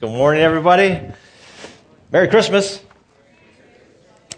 [0.00, 1.00] Good morning, everybody.
[2.10, 2.82] Merry Christmas.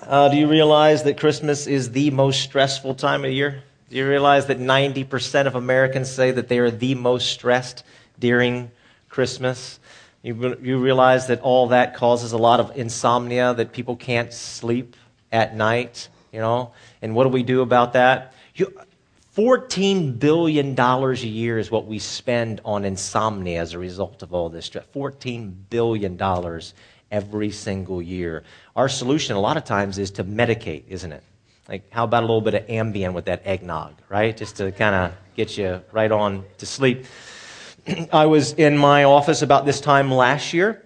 [0.02, 3.62] Uh, do you realize that Christmas is the most stressful time of year?
[3.88, 7.84] Do you realize that 90% of Americans say that they are the most stressed
[8.18, 8.70] during
[9.08, 9.80] Christmas?
[10.22, 14.94] You, you realize that all that causes a lot of insomnia, that people can't sleep
[15.32, 16.72] at night, you know?
[17.00, 18.34] And what do we do about that?
[18.54, 18.78] You,
[19.36, 24.48] $14 billion a year is what we spend on insomnia as a result of all
[24.48, 24.86] this stress.
[24.94, 26.18] $14 billion
[27.10, 28.44] every single year.
[28.74, 31.22] Our solution, a lot of times, is to medicate, isn't it?
[31.68, 34.34] Like, how about a little bit of Ambien with that eggnog, right?
[34.34, 37.04] Just to kind of get you right on to sleep.
[38.12, 40.82] I was in my office about this time last year,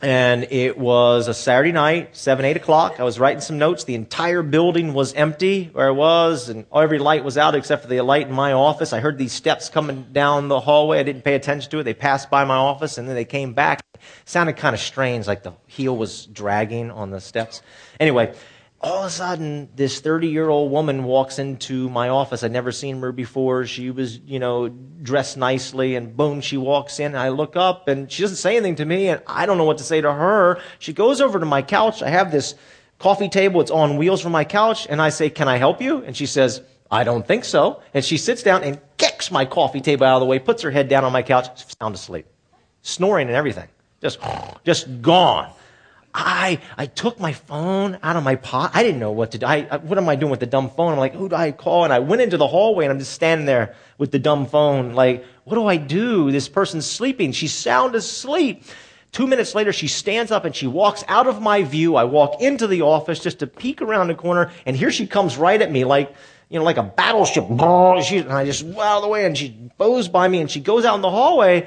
[0.00, 3.00] and it was a Saturday night, 7, 8 o'clock.
[3.00, 3.84] I was writing some notes.
[3.84, 7.88] The entire building was empty where I was, and every light was out except for
[7.88, 8.92] the light in my office.
[8.92, 11.00] I heard these steps coming down the hallway.
[11.00, 11.82] I didn't pay attention to it.
[11.82, 13.80] They passed by my office, and then they came back.
[13.94, 17.60] It sounded kind of strange, like the heel was dragging on the steps.
[17.98, 18.34] Anyway,
[18.80, 22.44] all of a sudden, this 30 year old woman walks into my office.
[22.44, 23.66] I'd never seen her before.
[23.66, 27.16] She was, you know, dressed nicely, and boom, she walks in.
[27.16, 29.78] I look up, and she doesn't say anything to me, and I don't know what
[29.78, 30.60] to say to her.
[30.78, 32.02] She goes over to my couch.
[32.02, 32.54] I have this
[33.00, 33.60] coffee table.
[33.60, 36.04] It's on wheels for my couch, and I say, Can I help you?
[36.04, 37.82] And she says, I don't think so.
[37.94, 40.70] And she sits down and kicks my coffee table out of the way, puts her
[40.70, 41.46] head down on my couch,
[41.80, 42.26] sound asleep,
[42.82, 43.68] snoring and everything.
[44.00, 44.20] Just,
[44.64, 45.52] just gone.
[46.14, 48.76] I, I took my phone out of my pocket.
[48.76, 49.46] I didn't know what to do.
[49.46, 50.92] I, I, what am I doing with the dumb phone?
[50.92, 51.84] I'm like, who do I call?
[51.84, 54.94] And I went into the hallway and I'm just standing there with the dumb phone.
[54.94, 56.30] Like, what do I do?
[56.30, 57.32] This person's sleeping.
[57.32, 58.64] She's sound asleep.
[59.12, 61.96] Two minutes later, she stands up and she walks out of my view.
[61.96, 65.36] I walk into the office just to peek around the corner, and here she comes
[65.36, 66.14] right at me like,
[66.50, 67.46] you know, like a battleship.
[68.04, 69.48] She, and I just, out of the way, and she
[69.78, 71.66] bows by me, and she goes out in the hallway,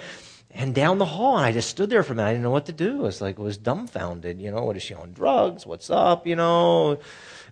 [0.53, 2.29] and down the hall, and I just stood there for a minute.
[2.29, 2.99] I didn't know what to do.
[2.99, 4.41] It was like, I was dumbfounded.
[4.41, 5.65] You know, what is she on drugs?
[5.65, 6.27] What's up?
[6.27, 6.99] You know?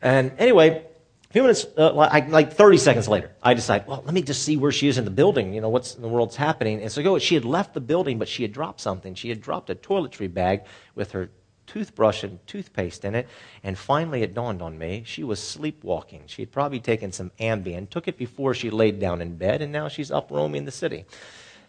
[0.01, 0.83] And anyway,
[1.29, 4.43] a few minutes, uh, like, like 30 seconds later, I decide, well, let me just
[4.43, 5.53] see where she is in the building.
[5.53, 6.81] You know, what's in the world's happening.
[6.81, 9.15] And so go, she had left the building, but she had dropped something.
[9.15, 10.63] She had dropped a toiletry bag
[10.95, 11.29] with her
[11.67, 13.27] toothbrush and toothpaste in it.
[13.63, 16.23] And finally, it dawned on me she was sleepwalking.
[16.25, 19.71] She had probably taken some Ambien, took it before she laid down in bed, and
[19.71, 21.05] now she's up roaming the city.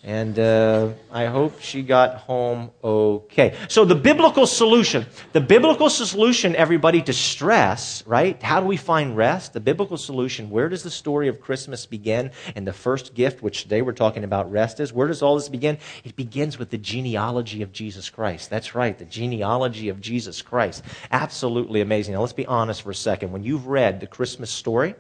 [0.02, 3.54] And uh, I hope she got home okay.
[3.68, 8.42] So, the biblical solution, the biblical solution, everybody, to stress, right?
[8.42, 9.52] How do we find rest?
[9.52, 12.30] The biblical solution, where does the story of Christmas begin?
[12.56, 15.50] And the first gift, which today we're talking about rest, is where does all this
[15.50, 15.76] begin?
[16.02, 18.48] It begins with the genealogy of Jesus Christ.
[18.48, 20.82] That's right, the genealogy of Jesus Christ.
[21.12, 22.14] Absolutely amazing.
[22.14, 23.32] Now, let's be honest for a second.
[23.32, 24.94] When you've read the Christmas story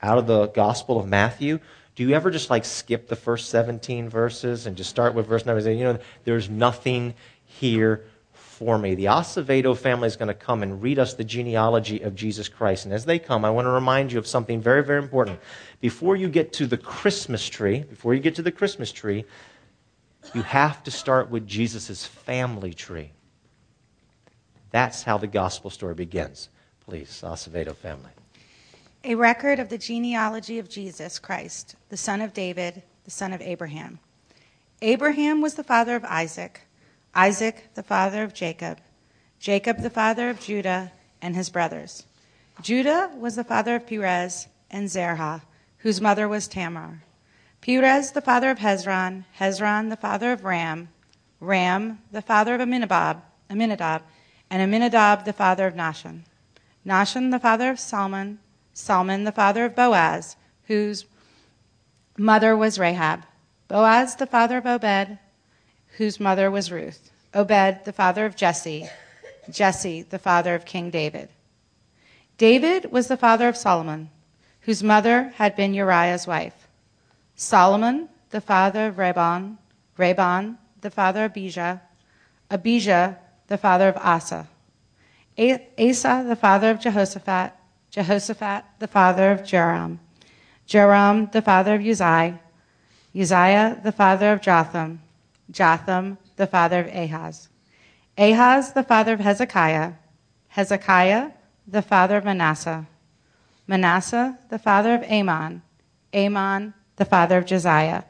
[0.00, 1.60] out of the Gospel of Matthew,
[1.96, 5.46] do you ever just like skip the first 17 verses and just start with verse
[5.46, 5.70] number?
[5.70, 8.94] You know, there's nothing here for me.
[8.94, 12.84] The Acevedo family is going to come and read us the genealogy of Jesus Christ.
[12.84, 15.38] And as they come, I want to remind you of something very, very important.
[15.80, 19.24] Before you get to the Christmas tree, before you get to the Christmas tree,
[20.34, 23.12] you have to start with Jesus' family tree.
[24.70, 26.48] That's how the gospel story begins.
[26.86, 28.10] Please, Acevedo family.
[29.06, 33.42] A record of the genealogy of Jesus Christ, the son of David, the son of
[33.42, 33.98] Abraham.
[34.80, 36.62] Abraham was the father of Isaac,
[37.14, 38.78] Isaac the father of Jacob,
[39.38, 42.06] Jacob the father of Judah and his brothers.
[42.62, 45.42] Judah was the father of Perez and Zerah,
[45.78, 47.02] whose mother was Tamar.
[47.60, 50.88] Perez the father of Hezron, Hezron the father of Ram,
[51.40, 54.00] Ram the father of Aminadab, Aminadab,
[54.48, 56.22] and Aminadab the father of Nahshon.
[56.86, 58.38] Nahshon the father of Salmon,
[58.74, 60.36] Salmon, the father of Boaz,
[60.66, 61.06] whose
[62.18, 63.22] mother was Rahab.
[63.68, 65.18] Boaz, the father of Obed,
[65.96, 67.10] whose mother was Ruth.
[67.32, 68.88] Obed, the father of Jesse.
[69.50, 71.28] Jesse, the father of King David.
[72.36, 74.10] David was the father of Solomon,
[74.62, 76.66] whose mother had been Uriah's wife.
[77.36, 79.58] Solomon, the father of Rehoboam.
[79.96, 81.80] Rehoboam, the father of Abijah.
[82.50, 84.48] Abijah, the father of Asa.
[85.38, 87.52] Asa, the father of Jehoshaphat.
[87.94, 90.00] Jehoshaphat, the father of Joram,
[90.66, 92.40] Joram, the father of Uzziah,
[93.14, 95.00] Uzziah, the father of Jotham,
[95.48, 97.48] Jotham, the father of Ahaz,
[98.18, 99.92] Ahaz, the father of Hezekiah,
[100.48, 101.30] Hezekiah,
[101.68, 102.84] the father of Manasseh,
[103.68, 105.62] Manasseh, the father of Amon,
[106.12, 108.02] Amon, the father of Josiah,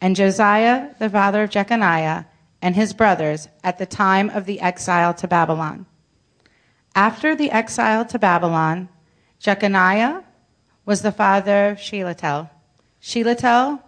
[0.00, 2.24] and Josiah, the father of Jeconiah,
[2.62, 5.84] and his brothers at the time of the exile to Babylon.
[6.94, 8.88] After the exile to Babylon,
[9.40, 10.22] Jeconiah
[10.84, 12.50] was the father of Shealtiel.
[13.00, 13.82] Shealtiel,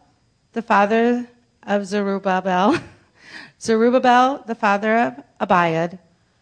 [0.55, 1.29] the father
[1.63, 2.79] of Zerubbabel.
[3.61, 5.99] Zerubbabel, the father of Abiud,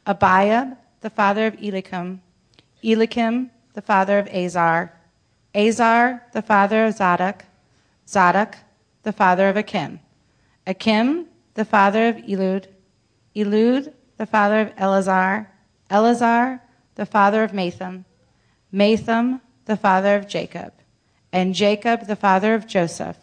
[0.07, 2.23] Abiud, the father of Eliakim,
[2.83, 4.93] Eliakim, the father of Azar,
[5.55, 7.45] Azar, the father of Zadok,
[8.09, 8.57] Zadok,
[9.03, 10.01] the father of Achim,
[10.67, 12.67] Achim, the father of Eliud,
[13.37, 15.51] Eliud, the father of Eleazar,
[15.91, 16.63] Eleazar,
[16.95, 18.05] the father of Matthan,
[18.73, 20.73] Matthan, the father of Jacob,
[21.33, 23.17] and Jacob, the father of Joseph,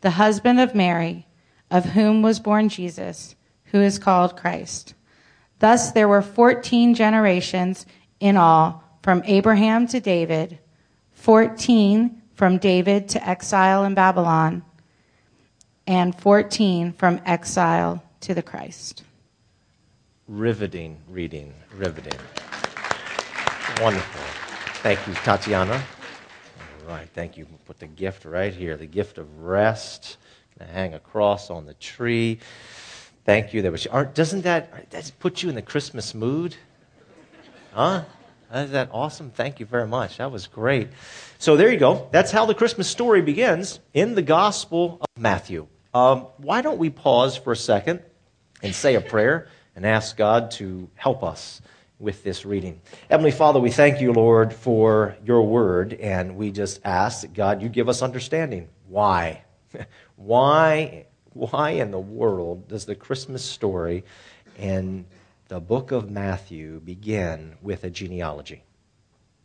[0.00, 1.26] the husband of Mary,
[1.70, 3.34] of whom was born Jesus,
[3.66, 4.94] who is called Christ.
[5.58, 7.86] Thus there were 14 generations
[8.20, 10.58] in all from Abraham to David,
[11.12, 14.62] 14 from David to exile in Babylon,
[15.86, 19.02] and 14 from exile to the Christ.
[20.28, 22.18] Riveting reading, riveting.
[23.80, 24.45] Wonderful.
[24.82, 25.82] Thank you, Tatiana.
[26.82, 27.46] All right, thank you.
[27.64, 30.18] Put the gift right here the gift of rest.
[30.58, 32.38] Gonna hang a cross on the tree.
[33.24, 33.62] Thank you.
[33.62, 36.54] That was, doesn't that, that put you in the Christmas mood?
[37.72, 38.04] Huh?
[38.54, 39.30] Isn't that awesome?
[39.30, 40.18] Thank you very much.
[40.18, 40.88] That was great.
[41.38, 42.08] So there you go.
[42.12, 45.66] That's how the Christmas story begins in the Gospel of Matthew.
[45.92, 48.00] Um, why don't we pause for a second
[48.62, 51.60] and say a prayer and ask God to help us
[51.98, 52.80] with this reading.
[53.08, 57.62] Heavenly Father, we thank you, Lord, for your word, and we just ask that God,
[57.62, 58.68] you give us understanding.
[58.88, 59.42] Why?
[60.16, 61.06] why?
[61.32, 64.04] Why in the world does the Christmas story
[64.58, 65.04] and
[65.48, 68.62] the book of Matthew begin with a genealogy?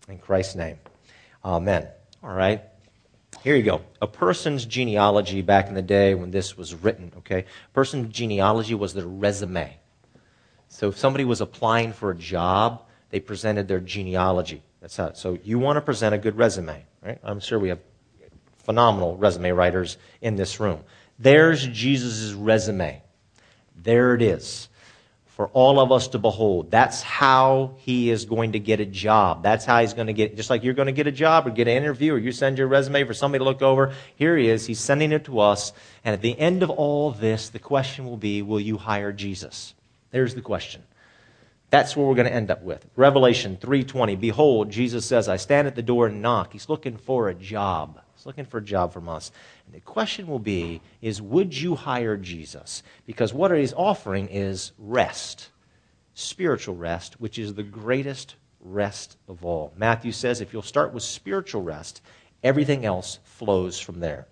[0.08, 0.80] In Christ's name,
[1.44, 1.88] Amen.
[2.24, 2.62] All right.
[3.44, 3.82] Here you go.
[4.02, 7.40] A person's genealogy back in the day when this was written, okay?
[7.40, 9.76] A person's genealogy was their resume.
[10.72, 14.64] So if somebody was applying for a job, they presented their genealogy.
[14.80, 15.14] That's how.
[15.14, 17.20] So you want to present a good resume, right?
[17.24, 17.80] I'm sure we have
[18.64, 20.80] phenomenal resume writers in this room.
[21.20, 23.02] There's Jesus' resume.
[23.76, 24.70] There it is
[25.26, 26.72] for all of us to behold.
[26.72, 29.44] That's how he is going to get a job.
[29.44, 31.50] That's how he's going to get, just like you're going to get a job or
[31.50, 33.94] get an interview or you send your resume for somebody to look over.
[34.16, 34.66] Here he is.
[34.66, 35.74] He's sending it to us.
[36.06, 39.74] And at the end of all this, the question will be, will you hire Jesus?
[40.12, 40.84] There's the question.
[41.72, 42.86] That's where we're going to end up with.
[42.98, 44.20] Revelation 3:20.
[44.20, 46.52] Behold, Jesus says, I stand at the door and knock.
[46.52, 48.00] He's looking for a job.
[48.14, 49.32] He's looking for a job from us.
[49.66, 52.84] And the question will be is would you hire Jesus?
[53.06, 55.50] Because what he's offering is rest.
[56.14, 59.74] Spiritual rest, which is the greatest rest of all.
[59.78, 62.02] Matthew says if you'll start with spiritual rest,
[62.44, 64.28] everything else flows from there.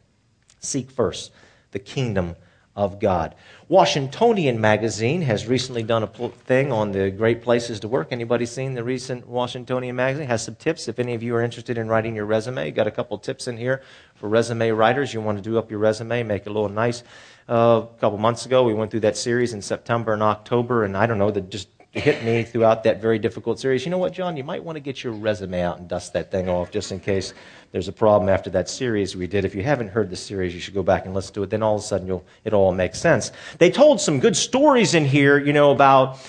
[0.59, 1.31] Seek first
[1.71, 2.35] the kingdom
[2.79, 3.35] of God.
[3.67, 8.07] Washingtonian magazine has recently done a thing on the great places to work.
[8.11, 10.27] Anybody seen the recent Washingtonian magazine?
[10.27, 10.87] Has some tips.
[10.87, 13.57] If any of you are interested in writing your resume, got a couple tips in
[13.57, 13.81] here
[14.15, 15.13] for resume writers.
[15.13, 17.03] You want to do up your resume, make it a little nice.
[17.49, 20.95] Uh, a couple months ago, we went through that series in September and October, and
[20.95, 23.83] I don't know, that just hit me throughout that very difficult series.
[23.83, 24.37] You know what, John?
[24.37, 26.99] You might want to get your resume out and dust that thing off just in
[26.99, 27.33] case
[27.71, 29.43] there's a problem after that series we did.
[29.43, 31.49] If you haven't heard the series, you should go back and listen to it.
[31.49, 33.31] Then all of a sudden, it all makes sense.
[33.57, 36.19] They told some good stories in here, you know, about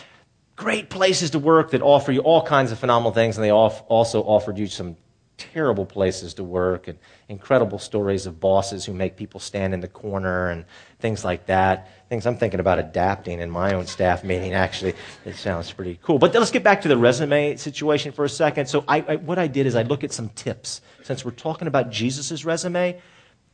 [0.57, 4.23] great places to work that offer you all kinds of phenomenal things, and they also
[4.23, 4.97] offered you some
[5.41, 6.99] terrible places to work and
[7.29, 10.67] incredible stories of bosses who make people stand in the corner and
[10.99, 11.89] things like that.
[12.09, 14.95] Things I'm thinking about adapting in my own staff meeting, actually.
[15.25, 16.19] It sounds pretty cool.
[16.19, 18.67] But let's get back to the resume situation for a second.
[18.67, 20.83] So, I, I, what I did is I look at some tips.
[21.03, 23.00] Since we're talking about Jesus' resume,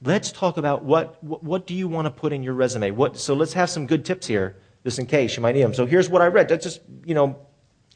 [0.02, 2.90] let's talk about what, what, what do you want to put in your resume?
[2.90, 5.74] What, so, let's have some good tips here, just in case you might need them.
[5.74, 6.48] So, here's what I read.
[6.48, 7.36] That's just, you know,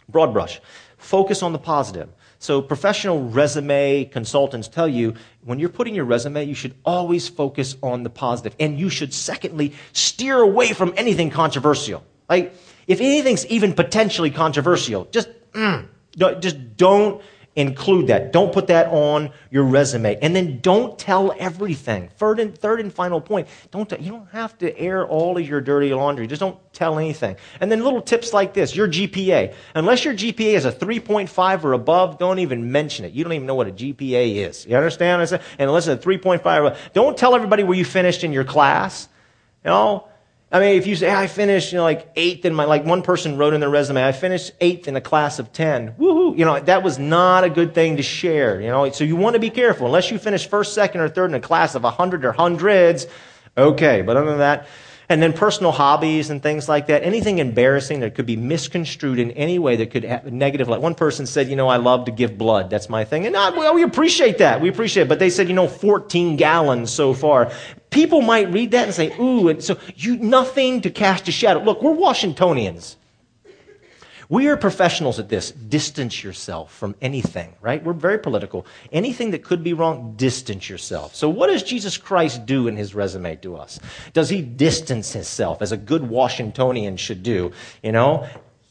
[0.08, 0.60] broad brush.
[0.98, 2.08] Focus on the positive.
[2.42, 5.12] So, professional resume consultants tell you
[5.44, 8.56] when you're putting your resume, you should always focus on the positive.
[8.58, 12.02] And you should, secondly, steer away from anything controversial.
[12.30, 12.54] Like,
[12.86, 15.86] if anything's even potentially controversial, just, mm,
[16.40, 17.22] just don't
[17.60, 18.32] include that.
[18.32, 20.18] Don't put that on your resume.
[20.20, 22.08] And then don't tell everything.
[22.16, 25.60] Third and, third and final point, don't you don't have to air all of your
[25.60, 26.26] dirty laundry.
[26.26, 27.36] Just don't tell anything.
[27.60, 29.54] And then little tips like this, your GPA.
[29.74, 33.12] Unless your GPA is a 3.5 or above, don't even mention it.
[33.12, 34.66] You don't even know what a GPA is.
[34.66, 35.22] You understand?
[35.22, 38.44] And unless it's a 3.5 or above, don't tell everybody where you finished in your
[38.44, 39.08] class.
[39.64, 40.08] You know,
[40.52, 43.02] I mean, if you say, I finished, you know, like eighth in my, like one
[43.02, 45.92] person wrote in their resume, I finished eighth in a class of 10.
[45.92, 46.36] Woohoo!
[46.36, 48.90] You know, that was not a good thing to share, you know.
[48.90, 49.86] So you want to be careful.
[49.86, 53.06] Unless you finish first, second, or third in a class of 100 or hundreds,
[53.56, 54.02] okay.
[54.02, 54.66] But other than that,
[55.10, 59.32] and then personal hobbies and things like that, anything embarrassing that could be misconstrued in
[59.32, 60.68] any way that could have negative.
[60.68, 62.70] Like one person said, you know, I love to give blood.
[62.70, 63.26] That's my thing.
[63.26, 64.62] And I, well, we appreciate that.
[64.62, 65.08] We appreciate it.
[65.10, 67.50] But they said, you know, 14 gallons so far
[67.90, 71.60] People might read that and say, ooh, and so you, nothing to cast a shadow.
[71.60, 72.96] Look, we're Washingtonians.
[74.30, 75.50] We are professionals at this.
[75.50, 77.82] Distance yourself from anything, right?
[77.82, 78.64] We're very political.
[78.92, 81.16] Anything that could be wrong, distance yourself.
[81.16, 83.80] So, what does Jesus Christ do in his resume to us?
[84.12, 87.50] Does he distance himself as a good Washingtonian should do?
[87.82, 88.24] You know,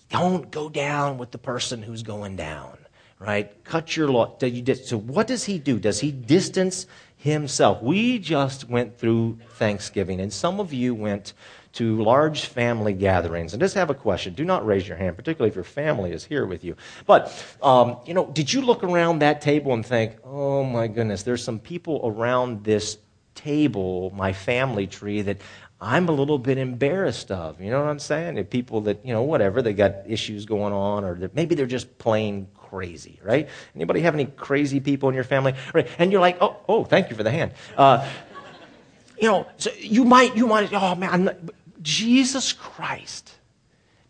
[0.09, 2.77] don't go down with the person who's going down,
[3.19, 3.61] right?
[3.65, 4.37] Cut your law.
[4.39, 5.77] So, what does he do?
[5.77, 6.87] Does he distance
[7.17, 7.83] himself?
[7.83, 11.33] We just went through Thanksgiving, and some of you went
[11.73, 13.53] to large family gatherings.
[13.53, 14.33] And just have a question.
[14.33, 16.75] Do not raise your hand, particularly if your family is here with you.
[17.05, 21.23] But, um, you know, did you look around that table and think, oh my goodness,
[21.23, 22.97] there's some people around this
[23.35, 25.37] table, my family tree, that
[25.81, 27.61] I'm a little bit embarrassed of.
[27.61, 28.37] You know what I'm saying?
[28.37, 31.97] If people that, you know, whatever, they got issues going on, or maybe they're just
[31.99, 33.47] plain crazy, right?
[33.75, 35.53] Anybody have any crazy people in your family?
[35.73, 35.87] Right?
[35.97, 37.53] And you're like, oh, oh, thank you for the hand.
[37.77, 38.07] Uh,
[39.19, 41.49] you know, so you might, you might, oh man,
[41.81, 43.35] Jesus Christ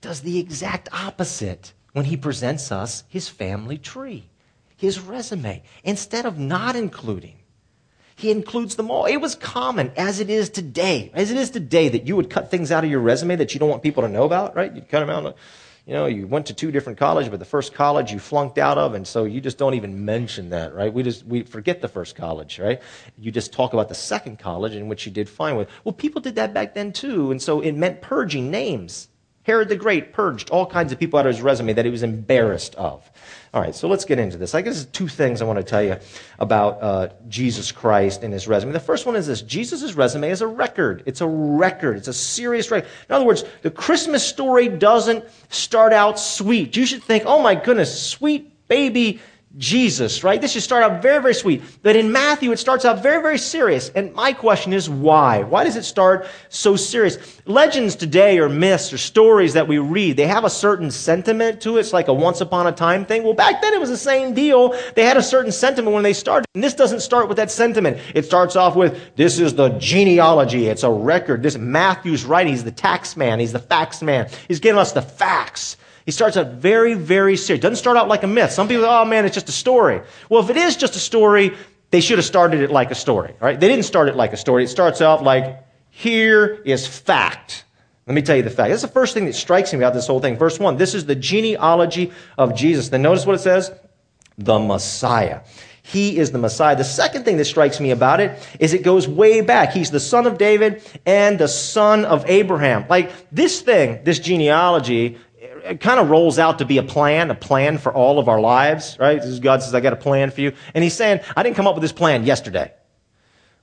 [0.01, 4.29] does the exact opposite when he presents us his family tree,
[4.77, 5.63] his resume.
[5.83, 7.35] Instead of not including,
[8.15, 9.05] he includes them all.
[9.05, 12.51] It was common, as it is today, as it is today, that you would cut
[12.51, 14.73] things out of your resume that you don't want people to know about, right?
[14.73, 15.35] You'd cut them out
[15.89, 18.77] you know, you went to two different colleges, but the first college you flunked out
[18.77, 20.93] of, and so you just don't even mention that, right?
[20.93, 22.79] We just we forget the first college, right?
[23.17, 25.67] You just talk about the second college in which you did fine with.
[25.83, 29.08] Well, people did that back then too, and so it meant purging names.
[29.49, 32.03] Herod the Great purged all kinds of people out of his resume that he was
[32.03, 33.09] embarrassed of.
[33.51, 34.53] All right, so let's get into this.
[34.53, 35.97] I guess there's two things I want to tell you
[36.37, 38.73] about uh, Jesus Christ and his resume.
[38.73, 41.01] The first one is this Jesus' resume is a record.
[41.07, 41.97] It's a record.
[41.97, 42.87] It's a serious record.
[43.09, 46.77] In other words, the Christmas story doesn't start out sweet.
[46.77, 49.19] You should think, oh my goodness, sweet baby
[49.57, 50.39] Jesus, right?
[50.39, 51.63] This should start out very, very sweet.
[51.81, 53.89] But in Matthew, it starts out very, very serious.
[53.89, 55.41] And my question is why?
[55.41, 57.17] Why does it start so serious?
[57.45, 61.77] Legends today or myths or stories that we read, they have a certain sentiment to
[61.77, 61.79] it.
[61.79, 63.23] It's like a once upon a time thing.
[63.23, 64.79] Well, back then it was the same deal.
[64.93, 66.45] They had a certain sentiment when they started.
[66.53, 67.97] And this doesn't start with that sentiment.
[68.13, 70.67] It starts off with, this is the genealogy.
[70.67, 71.41] It's a record.
[71.41, 72.53] This Matthew's writing.
[72.53, 73.39] He's the tax man.
[73.39, 74.29] He's the facts man.
[74.47, 75.75] He's giving us the facts.
[76.05, 77.61] He starts out very, very serious.
[77.61, 78.51] Doesn't start out like a myth.
[78.51, 80.01] Some people, say, oh man, it's just a story.
[80.29, 81.55] Well, if it is just a story,
[81.91, 83.35] they should have started it like a story.
[83.39, 83.59] Right?
[83.59, 84.63] They didn't start it like a story.
[84.63, 87.65] It starts out like, here is fact.
[88.07, 88.69] Let me tell you the fact.
[88.69, 90.37] That's the first thing that strikes me about this whole thing.
[90.37, 90.77] Verse 1.
[90.77, 92.89] This is the genealogy of Jesus.
[92.89, 93.71] Then notice what it says?
[94.37, 95.41] The Messiah.
[95.83, 96.75] He is the Messiah.
[96.75, 99.73] The second thing that strikes me about it is it goes way back.
[99.73, 102.85] He's the son of David and the son of Abraham.
[102.89, 105.17] Like this thing, this genealogy,
[105.63, 108.39] it kind of rolls out to be a plan, a plan for all of our
[108.39, 109.21] lives, right?
[109.41, 110.53] God says, I got a plan for you.
[110.73, 112.73] And he's saying, I didn't come up with this plan yesterday.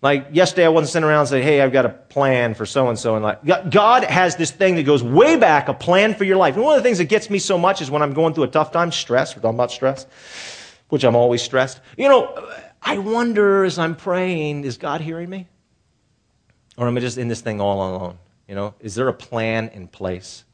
[0.03, 2.89] Like yesterday, I wasn't sitting around and saying, Hey, I've got a plan for so
[2.89, 3.17] and so.
[3.17, 6.55] And like, God has this thing that goes way back, a plan for your life.
[6.55, 8.45] And one of the things that gets me so much is when I'm going through
[8.45, 9.35] a tough time, stress.
[9.35, 10.07] We're talking about stress,
[10.91, 11.81] which I'm always stressed.
[11.97, 12.51] You know,
[12.83, 15.49] I wonder as I'm praying, is God hearing me?
[16.77, 18.19] Or am I just in this thing all alone?
[18.47, 20.45] You know, is there a plan in place?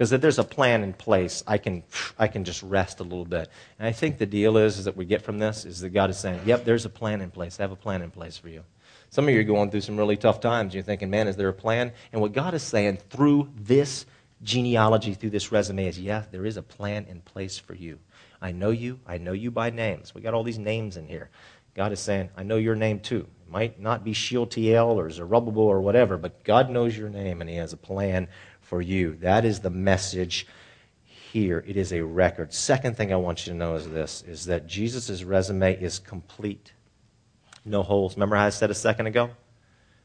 [0.00, 1.82] Because if there's a plan in place, I can,
[2.18, 3.50] I can just rest a little bit.
[3.78, 6.08] And I think the deal is, is that we get from this is that God
[6.08, 7.60] is saying, yep, there's a plan in place.
[7.60, 8.64] I have a plan in place for you.
[9.10, 10.72] Some of you are going through some really tough times.
[10.72, 11.92] You're thinking, man, is there a plan?
[12.14, 14.06] And what God is saying through this
[14.42, 17.98] genealogy, through this resume, is, yeah, there is a plan in place for you.
[18.40, 19.00] I know you.
[19.06, 20.14] I know you by names.
[20.14, 21.28] We got all these names in here.
[21.74, 23.26] God is saying, I know your name too.
[23.46, 27.50] It might not be Shealtiel or Zerubbabel or whatever, but God knows your name and
[27.50, 28.28] He has a plan
[28.70, 29.16] for you.
[29.16, 30.46] That is the message
[31.02, 31.64] here.
[31.66, 32.54] It is a record.
[32.54, 36.72] Second thing I want you to know is this is that Jesus' resume is complete.
[37.64, 38.14] No holes.
[38.14, 39.30] Remember how I said a second ago?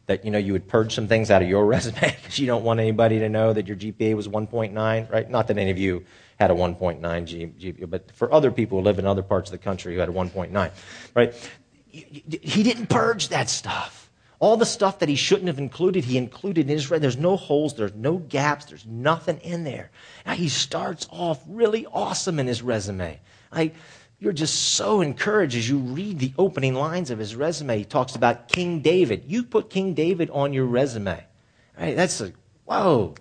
[0.07, 2.63] That you know you would purge some things out of your resume because you don't
[2.63, 5.29] want anybody to know that your GPA was 1.9, right?
[5.29, 6.03] Not that any of you
[6.39, 9.63] had a 1.9 GPA, but for other people who live in other parts of the
[9.63, 10.72] country who had a 1.9,
[11.13, 11.51] right?
[11.88, 14.05] He didn't purge that stuff.
[14.46, 17.02] All the stuff that he shouldn't have included, he included in his resume.
[17.02, 19.90] There's no holes, there's no gaps, there's nothing in there.
[20.24, 23.20] Now, he starts off really awesome in his resume.
[23.52, 23.72] I,
[24.20, 27.80] you're just so encouraged as you read the opening lines of his resume.
[27.80, 29.24] He talks about King David.
[29.25, 31.25] You put King David on your resume.
[31.75, 31.96] Right?
[31.96, 32.36] That's like,
[32.66, 33.16] whoa.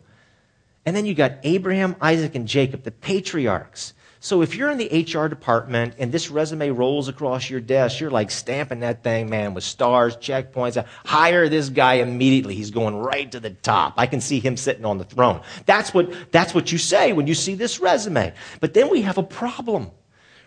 [0.84, 3.94] And then you got Abraham, Isaac, and Jacob, the patriarchs.
[4.24, 8.10] So if you're in the HR department and this resume rolls across your desk, you're
[8.10, 10.82] like stamping that thing, man, with stars, checkpoints.
[11.04, 12.54] Hire this guy immediately.
[12.54, 13.92] He's going right to the top.
[13.98, 15.42] I can see him sitting on the throne.
[15.66, 18.32] That's what, that's what you say when you see this resume.
[18.60, 19.90] But then we have a problem.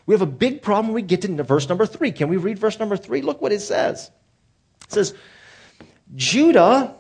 [0.07, 2.11] We have a big problem when we get to verse number three.
[2.11, 3.21] Can we read verse number three?
[3.21, 4.09] Look what it says.
[4.87, 5.13] It says,
[6.15, 6.95] Judah,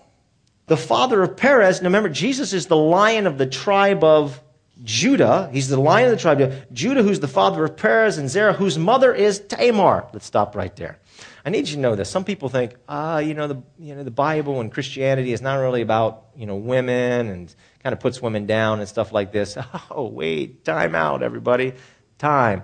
[0.67, 4.39] the father of Perez, now remember, Jesus is the lion of the tribe of
[4.83, 5.49] Judah.
[5.51, 8.77] He's the lion of the tribe Judah, who's the father of Perez and Zerah, whose
[8.77, 10.07] mother is Tamar.
[10.13, 10.99] Let's stop right there.
[11.45, 12.09] I need you to know this.
[12.09, 15.55] Some people think, ah, you know, the you know the Bible and Christianity is not
[15.55, 19.57] really about you know women and kind of puts women down and stuff like this.
[19.89, 21.73] Oh, wait, time out, everybody,
[22.17, 22.63] time.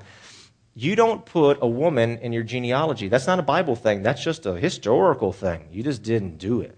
[0.75, 3.07] You don't put a woman in your genealogy.
[3.07, 4.03] That's not a Bible thing.
[4.03, 5.69] That's just a historical thing.
[5.71, 6.77] You just didn't do it.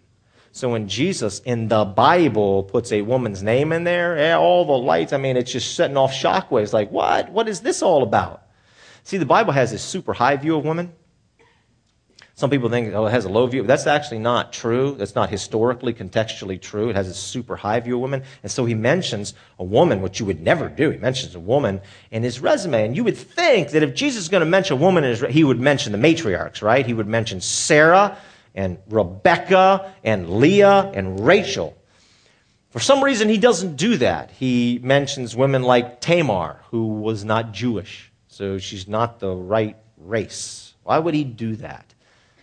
[0.56, 4.72] So when Jesus in the Bible puts a woman's name in there, yeah, all the
[4.72, 6.72] lights, I mean, it's just setting off shockwaves.
[6.72, 7.30] Like, what?
[7.30, 8.42] What is this all about?
[9.04, 10.94] See, the Bible has this super high view of women.
[12.36, 13.64] Some people think, oh, it has a low view.
[13.64, 14.96] That's actually not true.
[14.98, 16.90] That's not historically, contextually true.
[16.90, 18.24] It has a super high view of women.
[18.42, 20.90] And so he mentions a woman, which you would never do.
[20.90, 21.82] He mentions a woman
[22.12, 22.86] in his resume.
[22.86, 25.60] And you would think that if Jesus is going to mention a woman, he would
[25.60, 26.86] mention the matriarchs, right?
[26.86, 28.18] He would mention Sarah,
[28.56, 31.78] and Rebecca and Leah and Rachel.
[32.72, 34.32] For some reason, he doesn't do that.
[34.32, 40.74] He mentions women like Tamar, who was not Jewish, so she's not the right race.
[40.84, 41.94] Why would he do that?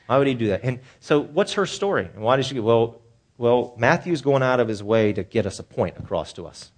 [0.06, 0.62] Why would he do that?
[0.62, 2.08] And so, what's her story?
[2.14, 2.60] And why did she?
[2.60, 3.00] Well,
[3.38, 6.70] well, Matthew's going out of his way to get us a point across to us,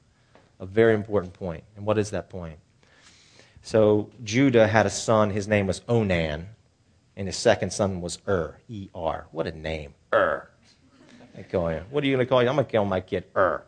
[0.59, 1.65] a very important point.
[1.77, 2.59] And what is that point?
[3.63, 5.31] So Judah had a son.
[5.31, 6.49] His name was Onan
[7.17, 9.27] and his second son was Er, E R.
[9.31, 10.51] What a name, Er.
[11.51, 11.73] Call.
[11.91, 12.49] What are you going to call you?
[12.49, 13.65] I'm going to call my kid Er.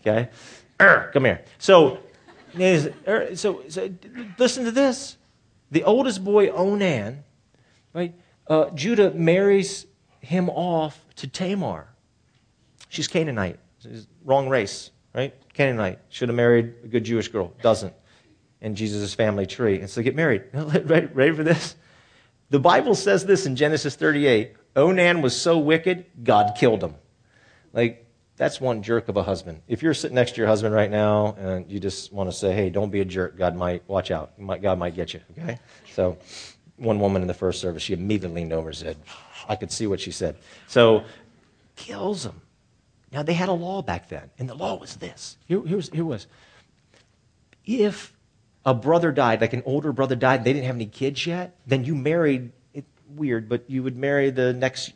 [0.00, 0.30] Okay,
[0.80, 1.44] Er, come here.
[1.58, 1.98] So,
[2.54, 3.90] so, so
[4.38, 5.16] listen to this.
[5.70, 7.22] The oldest boy, Onan,
[7.92, 8.14] right?
[8.46, 9.86] Uh, Judah marries
[10.20, 11.88] him off to Tamar.
[12.88, 13.58] She's Canaanite.
[13.80, 15.34] She's wrong race, right?
[15.54, 16.00] Canaanite.
[16.08, 17.52] Should have married a good Jewish girl.
[17.62, 17.94] Doesn't.
[18.60, 19.80] In Jesus' family tree.
[19.80, 20.44] And so get married.
[20.52, 21.76] ready for this?
[22.50, 26.94] The Bible says this in Genesis 38 Onan was so wicked, God killed him.
[27.72, 29.62] Like, that's one jerk of a husband.
[29.68, 32.52] If you're sitting next to your husband right now and you just want to say,
[32.52, 34.32] hey, don't be a jerk, God might, watch out.
[34.62, 35.58] God might get you, okay?
[35.92, 36.16] So,
[36.76, 38.96] one woman in the first service, she immediately leaned over and said,
[39.48, 40.36] I could see what she said.
[40.68, 41.04] So,
[41.76, 42.40] kills him.
[43.12, 45.36] Now, they had a law back then, and the law was this.
[45.46, 46.26] Here, here, was, here was.
[47.66, 48.14] If
[48.64, 51.84] a brother died, like an older brother died, they didn't have any kids yet, then
[51.84, 54.92] you married, it, weird, but you would marry the next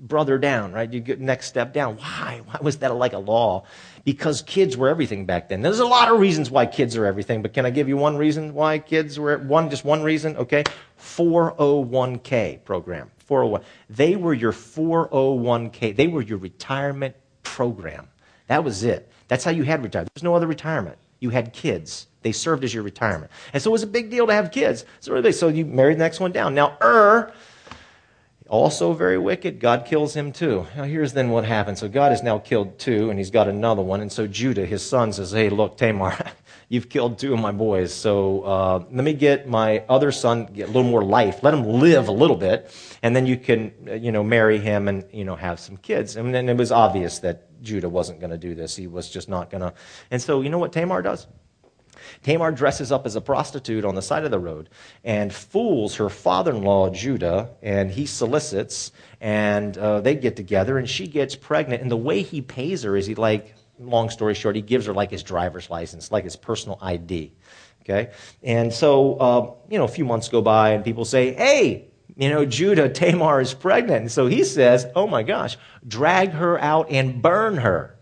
[0.00, 0.92] brother down, right?
[0.92, 1.96] You get next step down.
[1.96, 2.40] Why?
[2.44, 3.64] Why was that like a law?
[4.04, 5.62] Because kids were everything back then.
[5.62, 8.16] There's a lot of reasons why kids are everything, but can I give you one
[8.16, 10.36] reason why kids were one, just one reason?
[10.36, 10.64] Okay.
[10.98, 13.10] 401k program.
[13.18, 13.62] 401.
[13.90, 15.94] They were your 401k.
[15.94, 18.08] They were your retirement program.
[18.48, 19.10] That was it.
[19.28, 20.10] That's how you had retirement.
[20.14, 20.98] There's no other retirement.
[21.20, 22.08] You had kids.
[22.22, 23.30] They served as your retirement.
[23.52, 24.84] And so it was a big deal to have kids.
[25.00, 26.54] So, really, so you married the next one down.
[26.54, 27.32] Now, Ur,
[28.52, 30.66] also very wicked, God kills him too.
[30.76, 31.80] Now, here's then what happens.
[31.80, 34.02] So God has now killed two, and he's got another one.
[34.02, 36.14] And so Judah, his son, says, Hey, look, Tamar,
[36.68, 37.94] you've killed two of my boys.
[37.94, 41.42] So uh, let me get my other son, get a little more life.
[41.42, 42.70] Let him live a little bit,
[43.02, 46.16] and then you can, uh, you know, marry him and, you know, have some kids.
[46.16, 48.76] And then it was obvious that Judah wasn't going to do this.
[48.76, 49.72] He was just not going to.
[50.10, 51.26] And so, you know what Tamar does?
[52.22, 54.68] Tamar dresses up as a prostitute on the side of the road
[55.04, 60.78] and fools her father in law, Judah, and he solicits, and uh, they get together,
[60.78, 61.82] and she gets pregnant.
[61.82, 64.94] And the way he pays her is he, like, long story short, he gives her,
[64.94, 67.32] like, his driver's license, like his personal ID.
[67.82, 68.10] Okay?
[68.42, 72.28] And so, uh, you know, a few months go by, and people say, hey, you
[72.28, 74.02] know, Judah, Tamar is pregnant.
[74.02, 77.98] And so he says, oh my gosh, drag her out and burn her.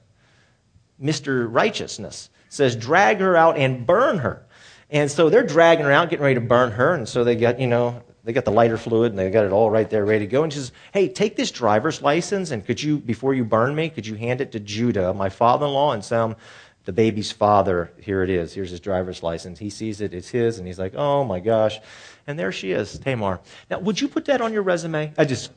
[1.01, 1.47] Mr.
[1.51, 4.45] Righteousness says, drag her out and burn her.
[4.91, 6.95] And so they're dragging her out, getting ready to burn her.
[6.95, 9.53] And so they got, you know, they got the lighter fluid and they got it
[9.53, 10.43] all right there ready to go.
[10.43, 13.89] And she says, Hey, take this driver's license and could you, before you burn me,
[13.89, 16.37] could you hand it to Judah, my father in law, and him
[16.85, 18.55] the baby's father, here it is.
[18.55, 19.59] Here's his driver's license.
[19.59, 21.79] He sees it, it's his, and he's like, Oh my gosh.
[22.27, 23.41] And there she is, Tamar.
[23.71, 25.13] Now, would you put that on your resume?
[25.17, 25.53] I just,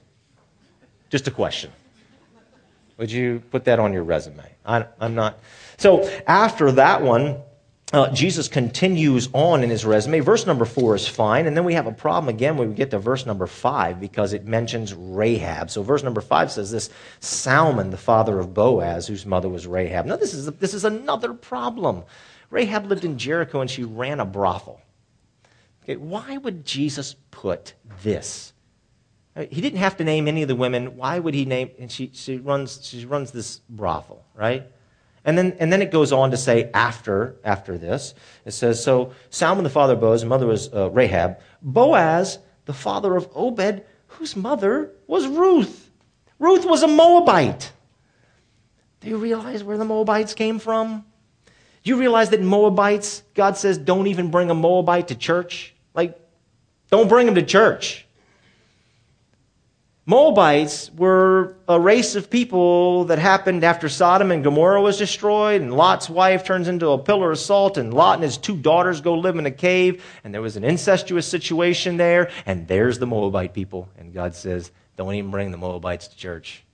[1.09, 1.71] just a question.
[2.97, 4.45] Would you put that on your resume?
[4.65, 5.39] I, am not.
[5.77, 7.41] So after that one,
[7.93, 10.19] uh, Jesus continues on in his resume.
[10.19, 11.45] Verse number four is fine.
[11.45, 14.33] And then we have a problem again when we get to verse number five because
[14.33, 15.69] it mentions Rahab.
[15.69, 20.07] So verse number five says this Salmon, the father of Boaz, whose mother was Rahab.
[20.07, 22.03] Now, this is, this is another problem.
[22.49, 24.81] Rahab lived in Jericho and she ran a brothel.
[25.83, 28.53] Okay, why would Jesus put this?
[29.35, 30.95] He didn't have to name any of the women.
[30.97, 31.71] Why would he name?
[31.79, 34.65] And she, she, runs, she runs this brothel, right?
[35.25, 38.13] And then, and then it goes on to say after, after this,
[38.45, 41.39] it says, so Salmon the father of Boaz, and mother was uh, Rahab.
[41.61, 45.89] Boaz, the father of Obed, whose mother was Ruth.
[46.39, 47.71] Ruth was a Moabite.
[48.99, 51.05] Do you realize where the Moabites came from?
[51.83, 55.73] Do you realize that Moabites, God says, don't even bring a Moabite to church?
[55.93, 56.17] Like,
[56.89, 58.07] don't bring them to church.
[60.05, 65.73] Moabites were a race of people that happened after Sodom and Gomorrah was destroyed, and
[65.73, 69.13] Lot's wife turns into a pillar of salt, and Lot and his two daughters go
[69.13, 73.53] live in a cave, and there was an incestuous situation there, and there's the Moabite
[73.53, 73.87] people.
[73.97, 76.65] And God says, Don't even bring the Moabites to church.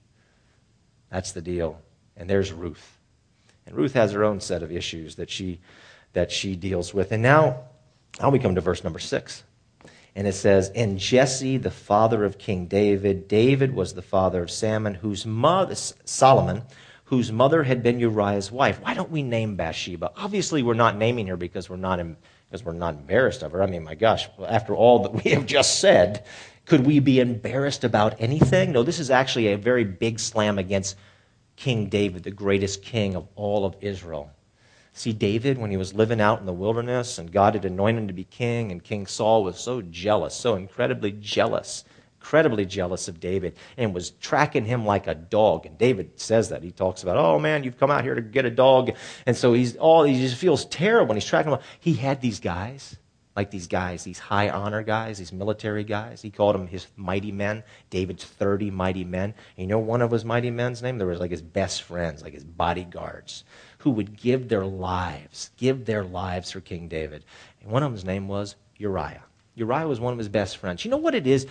[1.08, 1.80] That's the deal.
[2.16, 2.98] And there's Ruth.
[3.64, 5.60] And Ruth has her own set of issues that she,
[6.14, 7.12] that she deals with.
[7.12, 7.60] And now,
[8.20, 9.44] now we come to verse number six.
[10.16, 14.50] And it says, And Jesse, the father of King David, David was the father of
[14.50, 16.62] Salmon, whose mother, Solomon,
[17.04, 18.80] whose mother had been Uriah's wife.
[18.80, 20.12] Why don't we name Bathsheba?
[20.16, 21.98] Obviously, we're not naming her because we're not,
[22.48, 23.62] because we're not embarrassed of her.
[23.62, 26.24] I mean, my gosh, after all that we have just said,
[26.66, 28.72] could we be embarrassed about anything?
[28.72, 30.96] No, this is actually a very big slam against
[31.56, 34.30] King David, the greatest king of all of Israel.
[34.92, 38.08] See, David, when he was living out in the wilderness and God had anointed him
[38.08, 41.84] to be king, and King Saul was so jealous, so incredibly jealous,
[42.18, 45.64] incredibly jealous of David, and was tracking him like a dog.
[45.64, 46.62] And David says that.
[46.62, 48.90] He talks about, oh man, you've come out here to get a dog.
[49.26, 51.60] And so he's all, he just feels terrible when he's tracking him.
[51.78, 52.96] He had these guys
[53.36, 56.20] like these guys, these high honor guys, these military guys.
[56.20, 59.34] He called them his mighty men, David's 30 mighty men.
[59.56, 60.98] And you know one of his mighty men's name?
[60.98, 63.44] There was like his best friends, like his bodyguards,
[63.80, 67.24] who would give their lives, give their lives for King David.
[67.62, 69.22] And one of them's name was Uriah.
[69.54, 70.84] Uriah was one of his best friends.
[70.84, 71.46] You know what it is?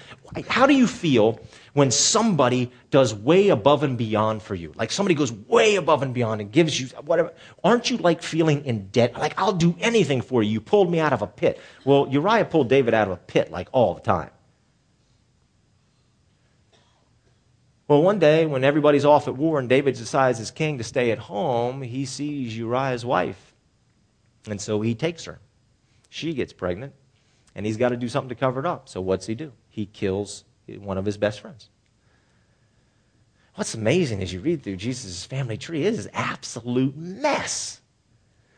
[0.48, 1.40] How do you feel
[1.74, 4.74] when somebody does way above and beyond for you?
[4.76, 7.34] Like somebody goes way above and beyond and gives you whatever.
[7.64, 9.18] Aren't you like feeling in debt?
[9.18, 10.52] Like, I'll do anything for you.
[10.52, 11.60] You pulled me out of a pit.
[11.84, 14.30] Well, Uriah pulled David out of a pit like all the time.
[17.90, 21.10] Well, one day when everybody's off at war and David decides as king to stay
[21.10, 23.56] at home, he sees Uriah's wife.
[24.48, 25.40] And so he takes her.
[26.08, 26.94] She gets pregnant
[27.56, 28.88] and he's got to do something to cover it up.
[28.88, 29.54] So what's he do?
[29.70, 31.70] He kills one of his best friends.
[33.56, 37.82] What's amazing as you read through Jesus' family tree is an absolute mess.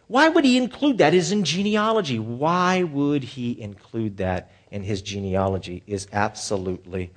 [0.08, 2.20] Why would he include that as in genealogy?
[2.20, 7.12] Why would he include that in his genealogy is absolutely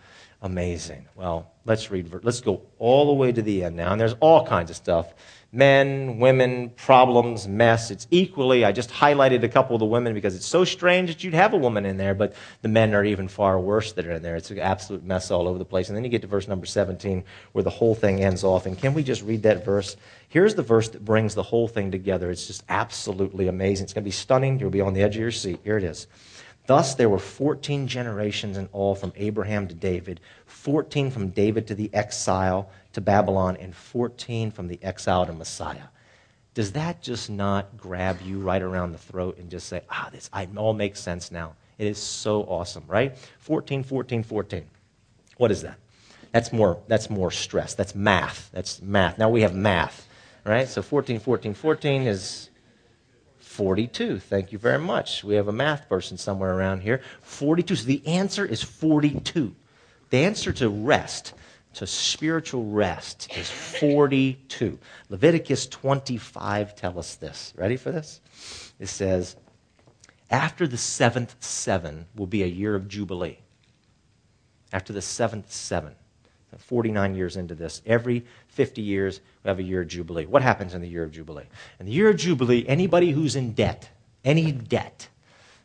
[0.44, 1.07] amazing.
[1.16, 3.90] Well, let's read let's go all the way to the end now.
[3.90, 5.12] And there's all kinds of stuff
[5.54, 7.92] men, women, problems, mess.
[7.92, 11.22] It's equally, I just highlighted a couple of the women because it's so strange that
[11.22, 14.11] you'd have a woman in there, but the men are even far worse that are
[14.11, 14.35] in there.
[14.35, 15.88] It's an absolute mess all over the place.
[15.88, 18.66] And then you get to verse number 17 where the whole thing ends off.
[18.66, 19.96] And can we just read that verse?
[20.28, 22.33] Here's the verse that brings the whole thing together.
[22.33, 23.85] It's just absolutely amazing.
[23.85, 24.59] It's going to be stunning.
[24.59, 25.61] You'll be on the edge of your seat.
[25.62, 26.09] Here it is.
[26.66, 31.74] Thus, there were 14 generations in all from Abraham to David, 14 from David to
[31.74, 35.88] the exile to Babylon, and 14 from the exile to Messiah.
[36.55, 40.31] Does that just not grab you right around the throat and just say, ah, this
[40.33, 41.55] I, all makes sense now?
[41.79, 43.16] It is so awesome, right?
[43.40, 44.64] 14, 14, 14.
[45.37, 45.79] What is that?
[46.33, 47.74] That's more, that's more stress.
[47.74, 48.50] That's math.
[48.53, 49.18] That's math.
[49.18, 50.07] Now we have math,
[50.44, 50.68] right?
[50.68, 52.50] So 14, 14, 14 is
[53.54, 54.18] 42.
[54.18, 55.22] Thank you very much.
[55.22, 57.00] We have a math person somewhere around here.
[57.22, 57.76] 42.
[57.76, 59.54] So the answer is 42.
[60.10, 61.34] The answer to rest,
[61.74, 64.76] to spiritual rest, is 42.
[65.08, 67.52] Leviticus 25 tells us this.
[67.56, 68.20] Ready for this?
[68.80, 69.36] It says,
[70.30, 73.38] After the seventh seven will be a year of Jubilee.
[74.72, 75.94] After the seventh seven.
[76.58, 77.82] 49 years into this.
[77.86, 80.26] Every 50 years, we have a year of Jubilee.
[80.26, 81.44] What happens in the year of Jubilee?
[81.80, 83.90] In the year of Jubilee, anybody who's in debt,
[84.24, 85.08] any debt,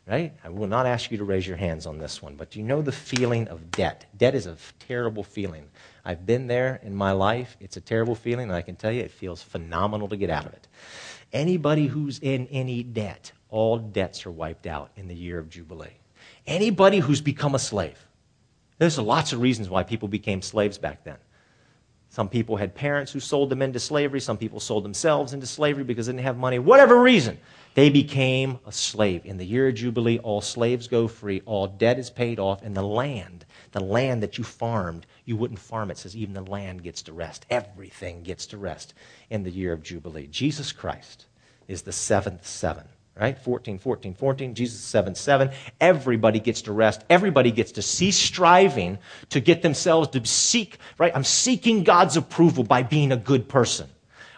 [0.07, 0.33] right?
[0.43, 2.65] I will not ask you to raise your hands on this one, but do you
[2.65, 4.05] know the feeling of debt.
[4.17, 5.69] Debt is a terrible feeling.
[6.03, 7.55] I've been there in my life.
[7.59, 10.47] It's a terrible feeling, and I can tell you it feels phenomenal to get out
[10.47, 10.67] of it.
[11.31, 15.97] Anybody who's in any debt, all debts are wiped out in the year of Jubilee.
[16.47, 18.07] Anybody who's become a slave,
[18.79, 21.17] there's lots of reasons why people became slaves back then.
[22.11, 24.19] Some people had parents who sold them into slavery.
[24.19, 26.57] Some people sold themselves into slavery because they didn't have money.
[26.57, 27.37] Whatever reason,
[27.75, 29.25] they became a slave.
[29.25, 32.75] In the year of Jubilee, all slaves go free, all debt is paid off, and
[32.75, 35.99] the land, the land that you farmed, you wouldn't farm it.
[35.99, 37.45] says even the land gets to rest.
[37.51, 38.95] Everything gets to rest
[39.29, 40.27] in the year of Jubilee.
[40.27, 41.27] Jesus Christ
[41.67, 42.85] is the seventh seven
[43.19, 43.37] right?
[43.37, 45.51] 14, 14, 14, Jesus 7, 7.
[45.81, 47.03] Everybody gets to rest.
[47.09, 48.97] Everybody gets to cease striving
[49.29, 51.11] to get themselves to seek, right?
[51.13, 53.89] I'm seeking God's approval by being a good person.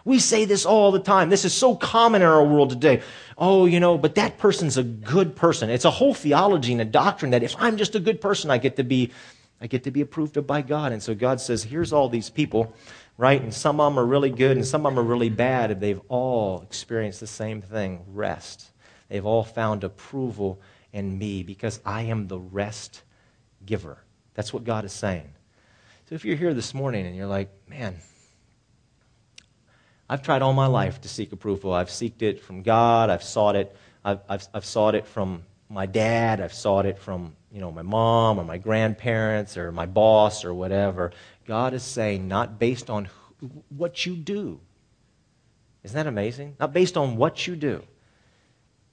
[0.04, 1.30] We say this all the time.
[1.30, 3.02] This is so common in our world today.
[3.38, 5.70] Oh, you know, but that person's a good person.
[5.70, 8.58] It's a whole theology and a doctrine that if I'm just a good person, I
[8.58, 9.12] get to be
[9.60, 10.90] I get to be approved of by God.
[10.90, 12.74] And so God says, here's all these people,
[13.16, 13.40] right?
[13.40, 15.70] And some of them are really good and some of them are really bad.
[15.70, 18.71] And they've all experienced the same thing rest.
[19.12, 20.58] They've all found approval
[20.90, 23.02] in me because I am the rest
[23.66, 23.98] giver.
[24.32, 25.30] That's what God is saying.
[26.08, 27.98] So if you're here this morning and you're like, man,
[30.08, 31.74] I've tried all my life to seek approval.
[31.74, 33.10] I've seeked it from God.
[33.10, 33.76] I've sought it.
[34.02, 36.40] I've, I've, I've sought it from my dad.
[36.40, 40.54] I've sought it from you know my mom or my grandparents or my boss or
[40.54, 41.12] whatever.
[41.44, 44.58] God is saying not based on who, what you do.
[45.84, 46.56] Isn't that amazing?
[46.58, 47.82] Not based on what you do.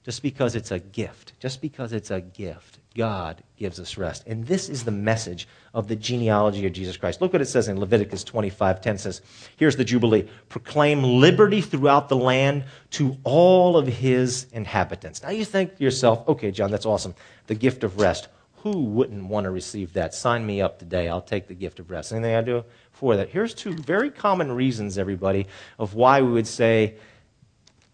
[0.04, 1.34] Just because it's a gift.
[1.40, 2.78] Just because it's a gift.
[2.96, 4.26] God gives us rest.
[4.26, 7.20] And this is the message of the genealogy of Jesus Christ.
[7.20, 9.22] Look what it says in Leviticus 25:10 says,
[9.56, 15.22] here's the jubilee, proclaim liberty throughout the land to all of his inhabitants.
[15.22, 17.14] Now you think to yourself, okay, John, that's awesome.
[17.46, 18.28] The gift of rest.
[18.62, 20.12] Who wouldn't want to receive that?
[20.12, 21.08] Sign me up today.
[21.08, 22.12] I'll take the gift of rest.
[22.12, 23.30] Anything I do for that?
[23.30, 25.46] Here's two very common reasons, everybody,
[25.78, 26.96] of why we would say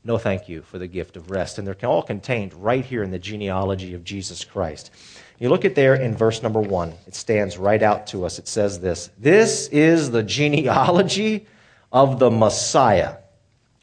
[0.07, 1.59] no thank you for the gift of rest.
[1.59, 4.92] And they're all contained right here in the genealogy of Jesus Christ.
[5.38, 8.38] You look at there in verse number one, it stands right out to us.
[8.38, 11.47] It says this This is the genealogy
[11.92, 13.16] of the Messiah.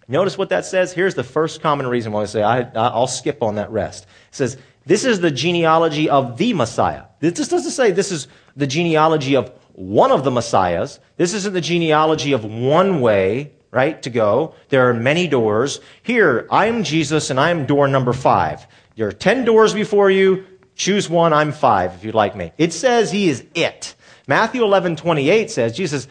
[0.07, 0.93] Notice what that says?
[0.93, 4.05] Here's the first common reason why I say I, I'll skip on that rest.
[4.05, 7.03] It says, This is the genealogy of the Messiah.
[7.19, 10.99] This doesn't say this is the genealogy of one of the Messiahs.
[11.17, 14.53] This isn't the genealogy of one way right, to go.
[14.69, 15.79] There are many doors.
[16.03, 18.65] Here, I'm Jesus and I'm door number five.
[18.95, 20.45] There are 10 doors before you.
[20.75, 21.33] Choose one.
[21.33, 22.51] I'm five if you'd like me.
[22.57, 23.95] It says he is it.
[24.27, 26.07] Matthew 11, 28 says, Jesus,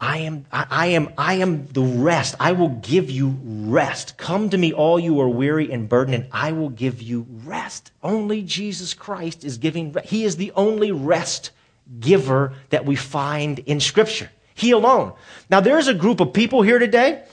[0.00, 2.34] I am, I am, I am the rest.
[2.40, 4.16] I will give you rest.
[4.16, 7.92] Come to me, all you are weary and burdened, and I will give you rest.
[8.02, 11.52] Only Jesus Christ is giving, he is the only rest
[12.00, 14.30] giver that we find in Scripture.
[14.54, 15.12] He alone.
[15.50, 17.24] Now, there's a group of people here today,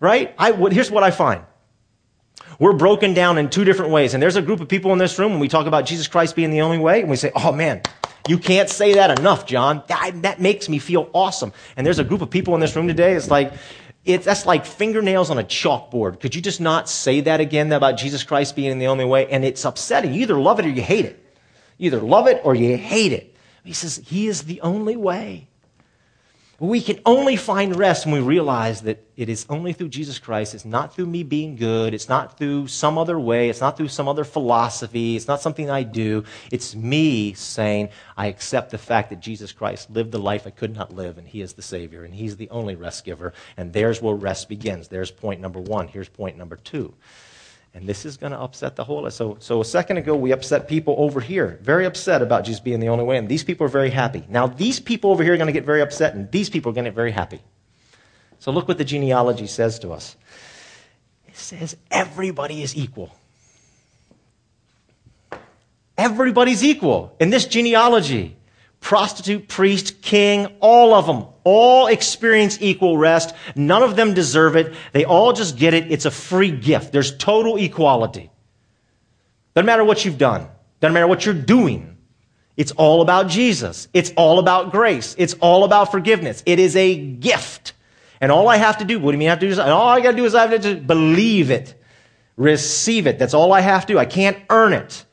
[0.00, 0.34] right?
[0.38, 1.42] I, here's what I find.
[2.58, 4.12] We're broken down in two different ways.
[4.12, 6.36] And there's a group of people in this room when we talk about Jesus Christ
[6.36, 7.82] being the only way, and we say, oh man,
[8.28, 9.82] you can't say that enough, John.
[9.88, 11.52] That, that makes me feel awesome.
[11.76, 13.52] And there's a group of people in this room today, it's like,
[14.04, 16.20] it's, that's like fingernails on a chalkboard.
[16.20, 19.26] Could you just not say that again about Jesus Christ being the only way?
[19.28, 20.14] And it's upsetting.
[20.14, 21.22] You either love it or you hate it.
[21.76, 23.34] You either love it or you hate it.
[23.62, 25.48] He says, He is the only way.
[26.60, 30.54] We can only find rest when we realize that it is only through Jesus Christ.
[30.54, 31.94] It's not through me being good.
[31.94, 33.48] It's not through some other way.
[33.48, 35.16] It's not through some other philosophy.
[35.16, 36.22] It's not something I do.
[36.52, 40.76] It's me saying, I accept the fact that Jesus Christ lived the life I could
[40.76, 43.32] not live, and He is the Savior, and He's the only rest giver.
[43.56, 44.88] And there's where rest begins.
[44.88, 45.88] There's point number one.
[45.88, 46.92] Here's point number two.
[47.72, 49.08] And this is going to upset the whole.
[49.10, 52.80] So, so a second ago, we upset people over here, very upset about Jesus being
[52.80, 53.16] the only way.
[53.16, 54.24] And these people are very happy.
[54.28, 56.74] Now, these people over here are going to get very upset, and these people are
[56.74, 57.40] going to get very happy.
[58.40, 60.16] So, look what the genealogy says to us
[61.28, 63.14] it says everybody is equal.
[65.96, 68.36] Everybody's equal in this genealogy
[68.80, 73.34] prostitute, priest, king, all of them, all experience equal rest.
[73.54, 74.74] None of them deserve it.
[74.92, 75.92] They all just get it.
[75.92, 76.92] It's a free gift.
[76.92, 78.30] There's total equality.
[79.54, 80.48] Doesn't matter what you've done.
[80.80, 81.98] Doesn't matter what you're doing.
[82.56, 83.88] It's all about Jesus.
[83.92, 85.14] It's all about grace.
[85.18, 86.42] It's all about forgiveness.
[86.46, 87.74] It is a gift.
[88.20, 89.60] And all I have to do, what do you mean I have to do?
[89.60, 91.74] All I got to do is I have to believe it.
[92.36, 93.18] Receive it.
[93.18, 93.98] That's all I have to do.
[93.98, 95.04] I can't earn it.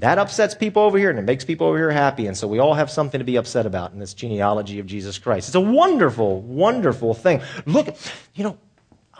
[0.00, 2.26] That upsets people over here and it makes people over here happy.
[2.26, 5.18] And so we all have something to be upset about in this genealogy of Jesus
[5.18, 5.48] Christ.
[5.48, 7.42] It's a wonderful, wonderful thing.
[7.66, 7.94] Look,
[8.34, 8.58] you know,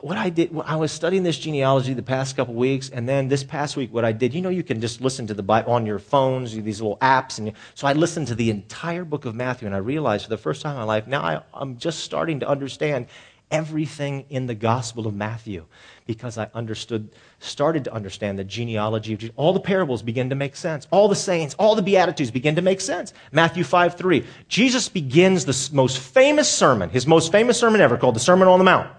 [0.04, 3.42] what I did, I was studying this genealogy the past couple weeks, and then this
[3.42, 5.86] past week, what I did, you know, you can just listen to the Bible on
[5.86, 9.64] your phones, these little apps, and so I listened to the entire book of Matthew,
[9.64, 12.40] and I realized for the first time in my life, now I, I'm just starting
[12.40, 13.06] to understand
[13.50, 15.64] everything in the Gospel of Matthew
[16.06, 17.08] because I understood,
[17.44, 19.34] started to understand the genealogy of Jesus.
[19.36, 20.86] All the parables begin to make sense.
[20.90, 23.12] All the sayings, all the Beatitudes begin to make sense.
[23.32, 24.24] Matthew 5 3.
[24.48, 28.58] Jesus begins the most famous sermon, his most famous sermon ever, called the Sermon on
[28.58, 28.90] the Mount.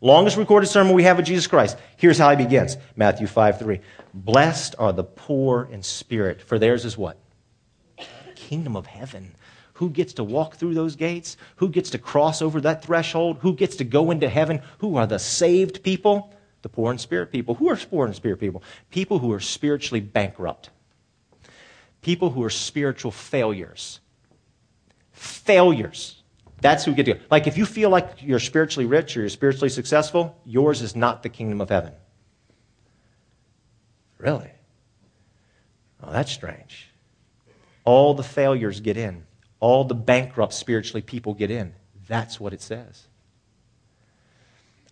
[0.00, 1.76] Longest recorded sermon we have of Jesus Christ.
[1.96, 3.80] Here's how he begins Matthew 5 3.
[4.14, 7.18] Blessed are the poor in spirit, for theirs is what?
[8.36, 9.34] Kingdom of heaven.
[9.74, 11.36] Who gets to walk through those gates?
[11.56, 13.38] Who gets to cross over that threshold?
[13.42, 14.60] Who gets to go into heaven?
[14.78, 16.32] Who are the saved people?
[16.68, 17.54] The poor in spirit people.
[17.54, 18.62] Who are poor in spirit people?
[18.90, 20.68] People who are spiritually bankrupt.
[22.02, 24.00] People who are spiritual failures.
[25.12, 26.22] Failures.
[26.60, 27.20] That's who get to go.
[27.30, 31.22] Like if you feel like you're spiritually rich or you're spiritually successful, yours is not
[31.22, 31.94] the kingdom of heaven.
[34.18, 34.50] Really?
[36.02, 36.90] Oh, that's strange.
[37.86, 39.24] All the failures get in.
[39.58, 41.72] All the bankrupt spiritually people get in.
[42.08, 43.06] That's what it says.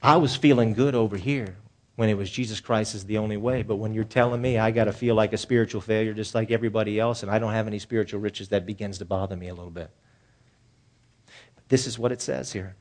[0.03, 1.57] I was feeling good over here
[1.97, 3.63] when it was Jesus Christ is the only way.
[3.63, 6.51] But when you're telling me I got to feel like a spiritual failure just like
[6.51, 9.55] everybody else and I don't have any spiritual riches, that begins to bother me a
[9.55, 9.91] little bit.
[11.55, 12.77] But this is what it says here.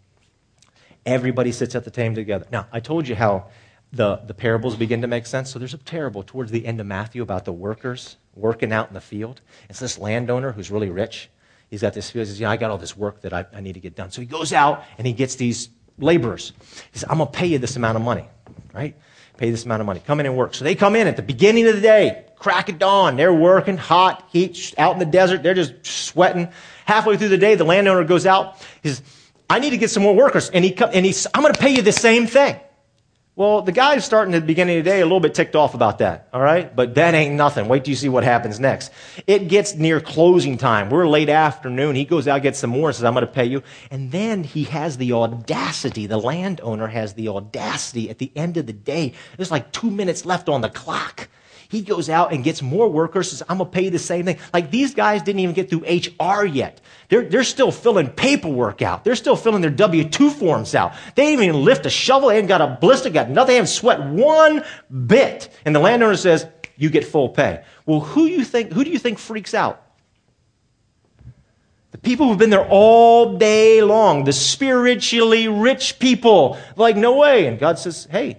[1.05, 2.45] Everybody sits at the table together.
[2.51, 3.47] Now, I told you how
[3.91, 5.51] the, the parables begin to make sense.
[5.51, 8.93] So there's a parable towards the end of Matthew about the workers working out in
[8.93, 9.41] the field.
[9.69, 11.29] It's this landowner who's really rich.
[11.69, 12.27] He's got this field.
[12.27, 14.11] He says, Yeah, I got all this work that I, I need to get done.
[14.11, 16.53] So he goes out and he gets these laborers.
[16.91, 18.27] He says, I'm going to pay you this amount of money,
[18.73, 18.95] right?
[19.37, 20.01] Pay this amount of money.
[20.05, 20.53] Come in and work.
[20.53, 23.17] So they come in at the beginning of the day, crack of dawn.
[23.17, 25.43] They're working, hot, heat, out in the desert.
[25.43, 26.49] They're just sweating.
[26.85, 28.57] Halfway through the day, the landowner goes out.
[28.81, 29.01] He says,
[29.49, 30.49] I need to get some more workers.
[30.49, 32.59] And, he come, and he's, I'm going to pay you the same thing.
[33.37, 35.73] Well, the guy's starting at the beginning of the day a little bit ticked off
[35.73, 36.73] about that, all right?
[36.73, 37.67] But that ain't nothing.
[37.67, 38.93] Wait till you see what happens next.
[39.27, 40.89] It gets near closing time.
[40.89, 41.97] We're late afternoon.
[41.97, 43.61] He goes out, gets some more, and says, I'm going to pay you.
[43.91, 48.67] And then he has the audacity, the landowner has the audacity at the end of
[48.67, 49.11] the day.
[49.35, 51.27] There's like two minutes left on the clock.
[51.75, 54.23] He goes out and gets more workers, says, I'm going to pay you the same
[54.23, 54.37] thing.
[54.53, 56.79] Like these guys didn't even get through HR yet.
[57.09, 59.03] They're, they're still filling paperwork out.
[59.03, 60.93] They're still filling their W 2 forms out.
[61.15, 62.29] They didn't even lift a shovel.
[62.29, 63.47] They ain't got a blister, got nothing.
[63.47, 64.63] They haven't sweat one
[65.05, 65.49] bit.
[65.65, 67.61] And the landowner says, You get full pay.
[67.85, 69.85] Well, who, you think, who do you think freaks out?
[71.91, 77.47] The people who've been there all day long, the spiritually rich people, like, no way.
[77.47, 78.37] And God says, Hey,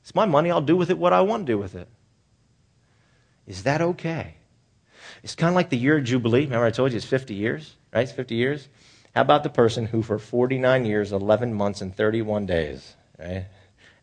[0.00, 0.50] it's my money.
[0.50, 1.88] I'll do with it what I want to do with it.
[3.52, 4.36] Is that okay?
[5.22, 6.44] It's kind of like the year of Jubilee.
[6.44, 8.00] Remember, I told you it's 50 years, right?
[8.00, 8.66] It's 50 years.
[9.14, 13.44] How about the person who, for 49 years, 11 months, and 31 days, right?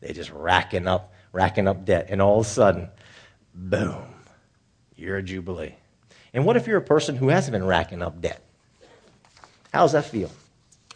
[0.01, 2.89] They just racking up, racking up debt, and all of a sudden,
[3.55, 4.03] boom,
[4.95, 5.73] year of Jubilee.
[6.31, 8.43] And what if you're a person who hasn't been racking up debt?
[9.73, 10.29] How does that feel?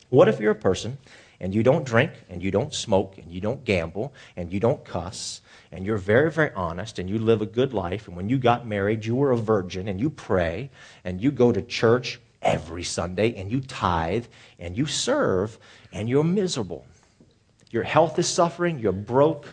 [0.10, 1.00] What if you're a person
[1.40, 4.86] and you don't drink and you don't smoke and you don't gamble and you don't
[4.86, 5.42] cuss
[5.74, 8.68] and you're very, very honest and you live a good life, and when you got
[8.68, 10.70] married, you were a virgin and you pray
[11.04, 14.26] and you go to church every Sunday and you tithe
[14.60, 15.58] and you serve
[15.92, 16.86] and you're miserable.
[17.72, 19.48] Your health is suffering, you're broke.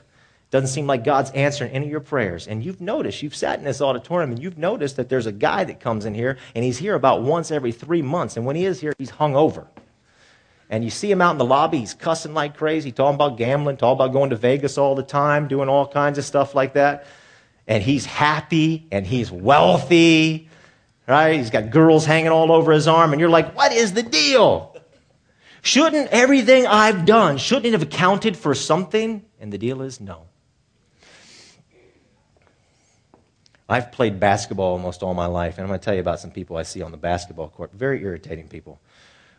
[0.50, 2.48] Doesn't seem like God's answering any of your prayers.
[2.48, 5.64] And you've noticed, you've sat in this auditorium and you've noticed that there's a guy
[5.64, 8.36] that comes in here and he's here about once every three months.
[8.36, 9.68] And when he is here, he's hung over
[10.70, 13.76] and you see him out in the lobby, he's cussing like crazy, talking about gambling,
[13.76, 17.06] talking about going to Vegas all the time, doing all kinds of stuff like that.
[17.66, 20.48] And he's happy and he's wealthy,
[21.08, 21.36] right?
[21.36, 24.76] He's got girls hanging all over his arm, and you're like, what is the deal?
[25.62, 29.24] Shouldn't everything I've done, shouldn't it have accounted for something?
[29.40, 30.26] And the deal is no.
[33.68, 36.30] I've played basketball almost all my life, and I'm going to tell you about some
[36.30, 37.72] people I see on the basketball court.
[37.72, 38.80] Very irritating people.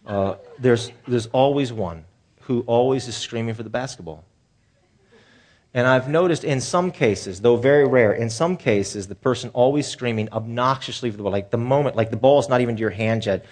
[0.05, 2.05] Uh, there's, there's always one
[2.41, 4.23] who always is screaming for the basketball.
[5.73, 9.87] And I've noticed in some cases, though very rare, in some cases, the person always
[9.87, 11.31] screaming obnoxiously for the ball.
[11.31, 13.45] Like the moment, like the ball's not even to your hand yet.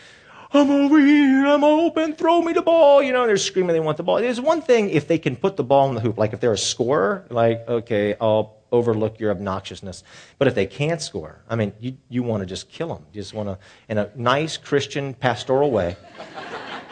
[0.52, 3.02] I'm over here, I'm open, throw me the ball.
[3.04, 4.20] You know, they're screaming they want the ball.
[4.20, 6.52] There's one thing if they can put the ball in the hoop, like if they're
[6.52, 10.04] a scorer, like, okay, I'll overlook your obnoxiousness.
[10.38, 13.06] But if they can't score, I mean, you, you want to just kill them.
[13.14, 15.98] You just want to, in a nice Christian pastoral way,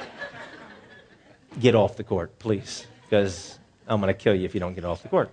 [1.59, 4.85] get off the court, please, because I'm going to kill you if you don't get
[4.85, 5.31] off the court.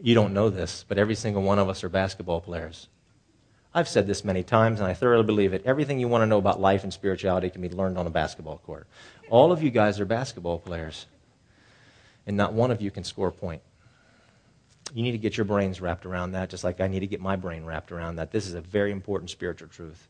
[0.00, 2.88] You don't know this, but every single one of us are basketball players.
[3.74, 5.62] I've said this many times, and I thoroughly believe it.
[5.66, 8.58] Everything you want to know about life and spirituality can be learned on a basketball
[8.58, 8.86] court.
[9.28, 11.06] All of you guys are basketball players
[12.28, 13.62] and not one of you can score a point.
[14.94, 17.20] You need to get your brains wrapped around that, just like I need to get
[17.20, 18.30] my brain wrapped around that.
[18.30, 20.08] This is a very important spiritual truth.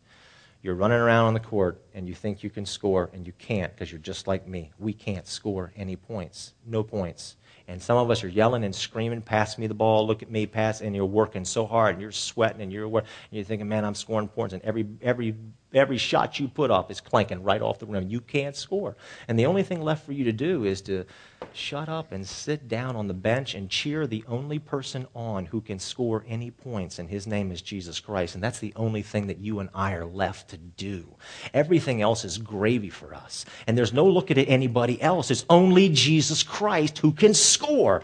[0.60, 3.72] You're running around on the court and you think you can score, and you can't
[3.72, 4.72] because you're just like me.
[4.78, 6.54] We can't score any points.
[6.66, 7.36] No points.
[7.68, 10.46] And some of us are yelling and screaming, pass me the ball, look at me,
[10.46, 13.84] pass, and you're working so hard and you're sweating and you're, and you're thinking, man,
[13.84, 14.54] I'm scoring points.
[14.54, 15.36] And every, every,
[15.74, 18.08] every shot you put up is clanking right off the rim.
[18.08, 18.96] You can't score.
[19.28, 21.04] And the only thing left for you to do is to
[21.52, 25.60] shut up and sit down on the bench and cheer the only person on who
[25.60, 28.34] can score any points, and his name is Jesus Christ.
[28.34, 31.16] And that's the only thing that you and I are left to do.
[31.52, 33.44] Everything else is gravy for us.
[33.66, 35.30] And there's no looking at anybody else.
[35.30, 38.02] It's only Jesus Christ who can score.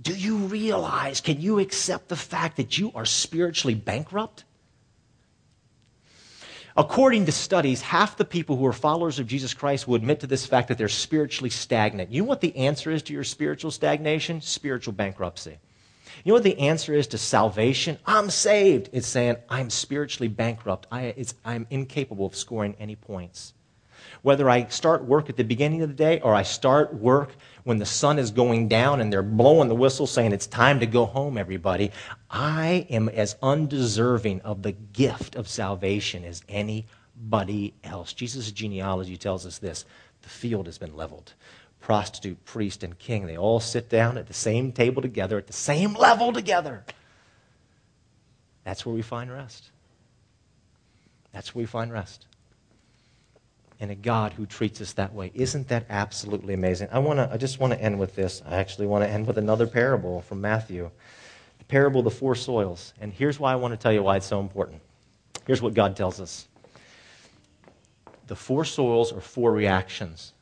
[0.00, 4.44] Do you realize, can you accept the fact that you are spiritually bankrupt?
[6.76, 10.26] According to studies, half the people who are followers of Jesus Christ will admit to
[10.26, 12.10] this fact that they're spiritually stagnant.
[12.10, 14.40] You know what the answer is to your spiritual stagnation?
[14.40, 15.58] Spiritual bankruptcy.
[16.24, 17.98] You know what the answer is to salvation?
[18.06, 18.90] I'm saved.
[18.92, 20.86] It's saying I'm spiritually bankrupt.
[20.92, 21.14] I,
[21.44, 23.54] I'm incapable of scoring any points.
[24.22, 27.32] Whether I start work at the beginning of the day or I start work
[27.64, 30.86] when the sun is going down and they're blowing the whistle saying it's time to
[30.86, 31.90] go home, everybody,
[32.30, 38.12] I am as undeserving of the gift of salvation as anybody else.
[38.12, 39.84] Jesus' genealogy tells us this
[40.22, 41.34] the field has been leveled
[41.80, 43.26] prostitute, priest, and king.
[43.26, 46.84] They all sit down at the same table together, at the same level together.
[48.64, 49.70] That's where we find rest.
[51.32, 52.26] That's where we find rest.
[53.80, 55.32] And a God who treats us that way.
[55.34, 56.88] Isn't that absolutely amazing?
[56.92, 58.42] I, wanna, I just want to end with this.
[58.46, 60.90] I actually want to end with another parable from Matthew
[61.58, 62.92] the parable of the four soils.
[63.00, 64.82] And here's why I want to tell you why it's so important.
[65.46, 66.46] Here's what God tells us
[68.26, 70.34] the four soils are four reactions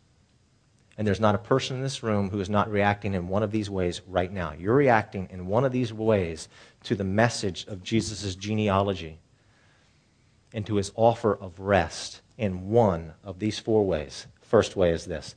[0.98, 3.52] and there's not a person in this room who is not reacting in one of
[3.52, 4.52] these ways right now.
[4.58, 6.48] You're reacting in one of these ways
[6.82, 9.20] to the message of Jesus' genealogy
[10.52, 14.26] and to his offer of rest in one of these four ways.
[14.40, 15.34] First way is this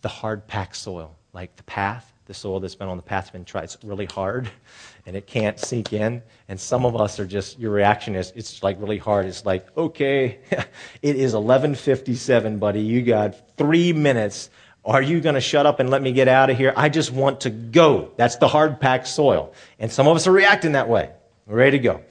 [0.00, 3.30] the hard packed soil, like the path the soil that's been on the path has
[3.30, 3.64] been tried.
[3.64, 4.50] It's really hard
[5.06, 6.22] and it can't sink in.
[6.48, 9.26] And some of us are just, your reaction is, it's like really hard.
[9.26, 10.38] It's like, okay,
[11.02, 12.82] it is 1157, buddy.
[12.82, 14.50] You got three minutes.
[14.84, 16.72] Are you going to shut up and let me get out of here?
[16.76, 18.12] I just want to go.
[18.16, 19.54] That's the hard packed soil.
[19.78, 21.10] And some of us are reacting that way.
[21.46, 22.02] We're ready to go.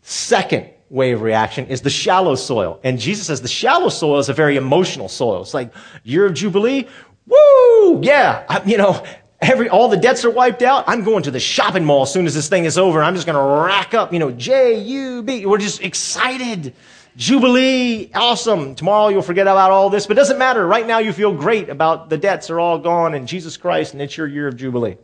[0.00, 2.80] Second way of reaction is the shallow soil.
[2.84, 5.42] And Jesus says the shallow soil is a very emotional soil.
[5.42, 5.72] It's like,
[6.04, 6.86] year of Jubilee,
[7.26, 9.04] woo, yeah, I, you know,
[9.38, 10.84] Every, all the debts are wiped out.
[10.86, 13.02] I'm going to the shopping mall as soon as this thing is over.
[13.02, 15.44] I'm just going to rack up, you know, J U B.
[15.44, 16.72] We're just excited.
[17.18, 18.74] Jubilee, awesome.
[18.74, 20.66] Tomorrow you'll forget about all this, but it doesn't matter.
[20.66, 24.00] Right now you feel great about the debts are all gone and Jesus Christ, and
[24.00, 24.96] it's your year of Jubilee.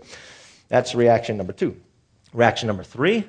[0.69, 1.77] That's reaction number two.
[2.33, 3.29] Reaction number three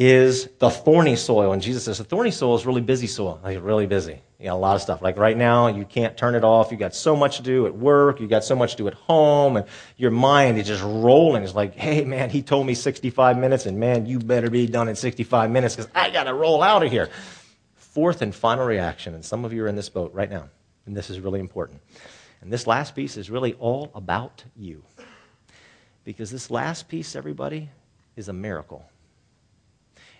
[0.00, 1.52] is the thorny soil.
[1.52, 3.38] And Jesus says the thorny soil is really busy soil.
[3.44, 4.22] Like really busy.
[4.38, 5.02] You got a lot of stuff.
[5.02, 6.72] Like right now, you can't turn it off.
[6.72, 8.18] You got so much to do at work.
[8.18, 9.66] You got so much to do at home, and
[9.98, 11.42] your mind is just rolling.
[11.42, 14.88] It's like, hey man, he told me 65 minutes, and man, you better be done
[14.88, 17.10] in 65 minutes because I got to roll out of here.
[17.74, 20.48] Fourth and final reaction, and some of you are in this boat right now,
[20.86, 21.82] and this is really important.
[22.40, 24.82] And this last piece is really all about you.
[26.04, 27.68] Because this last piece, everybody,
[28.16, 28.86] is a miracle.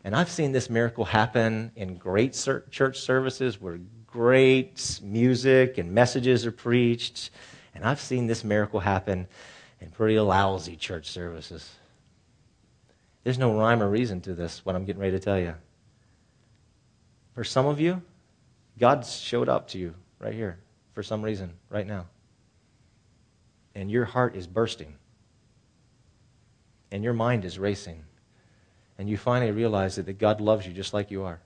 [0.04, 2.32] And I've seen this miracle happen in great
[2.70, 7.30] church services where great music and messages are preached.
[7.74, 9.28] And I've seen this miracle happen
[9.80, 11.68] in pretty lousy church services.
[13.24, 15.54] There's no rhyme or reason to this, what I'm getting ready to tell you.
[17.34, 18.00] For some of you,
[18.78, 20.58] God showed up to you right here
[20.94, 22.06] for some reason, right now.
[23.74, 24.96] And your heart is bursting.
[26.90, 28.04] And your mind is racing
[29.00, 31.40] and you finally realize that, that God loves you just like you are.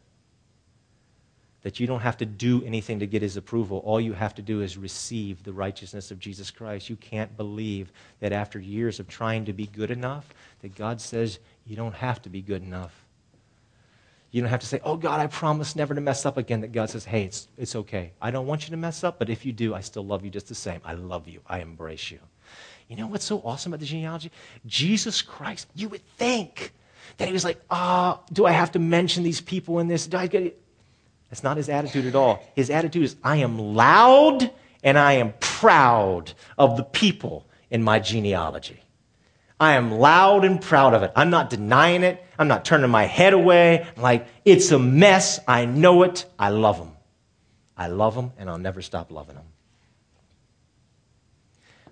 [1.63, 3.79] That you don't have to do anything to get his approval.
[3.85, 6.91] All you have to do is receive the righteousness of Jesus Christ.
[6.91, 11.39] You can't believe that after years of trying to be good enough, that God says
[11.65, 12.93] you don't have to be good enough.
[14.33, 16.61] You don't have to say, Oh, God, I promise never to mess up again.
[16.63, 18.11] That God says, Hey, it's, it's okay.
[18.21, 20.31] I don't want you to mess up, but if you do, I still love you
[20.31, 20.81] just the same.
[20.85, 21.41] I love you.
[21.47, 22.19] I embrace you.
[22.89, 24.33] You know what's so awesome about the genealogy?
[24.67, 26.73] Jesus Christ, you would think
[27.17, 30.07] that he was like, ah, oh, do I have to mention these people in this?
[30.07, 30.61] Do I get it?
[31.31, 32.45] That's not his attitude at all.
[32.55, 34.51] His attitude is, I am loud
[34.83, 38.81] and I am proud of the people in my genealogy.
[39.59, 41.13] I am loud and proud of it.
[41.17, 42.23] I'm not denying it.
[42.39, 43.87] I'm not turning my head away.
[43.97, 45.41] Like, it's a mess.
[45.47, 46.27] I know it.
[46.39, 46.93] I love them.
[47.77, 49.47] I love them, and I'll never stop loving them.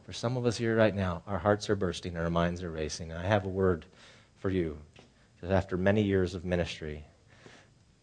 [0.05, 2.71] For some of us here right now, our hearts are bursting and our minds are
[2.71, 3.11] racing.
[3.11, 3.87] And I have a word
[4.39, 4.77] for you
[5.51, 7.05] after many years of ministry,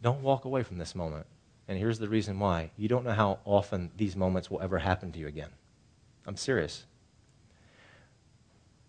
[0.02, 1.26] don't walk away from this moment.
[1.68, 2.72] And here's the reason why.
[2.78, 5.52] You don't know how often these moments will ever happen to you again.
[6.26, 6.86] I'm serious.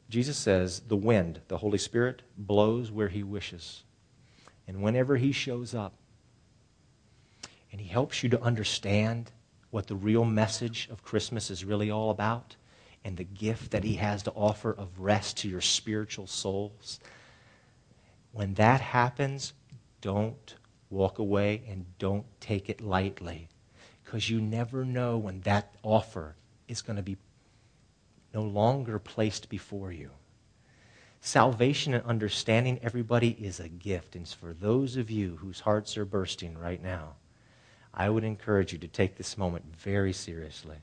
[0.08, 3.84] Jesus says the wind, the Holy Spirit, blows where he wishes.
[4.66, 5.94] And whenever he shows up
[7.70, 9.30] and he helps you to understand
[9.70, 12.56] what the real message of Christmas is really all about
[13.04, 16.98] and the gift that he has to offer of rest to your spiritual souls,
[18.32, 19.52] when that happens,
[20.00, 20.54] don't
[20.88, 23.48] walk away and don't take it lightly
[24.04, 26.34] because you never know when that offer
[26.68, 27.16] is going to be
[28.34, 30.10] no longer placed before you.
[31.20, 34.16] Salvation and understanding everybody is a gift.
[34.16, 37.14] And for those of you whose hearts are bursting right now,
[37.92, 40.76] I would encourage you to take this moment very seriously,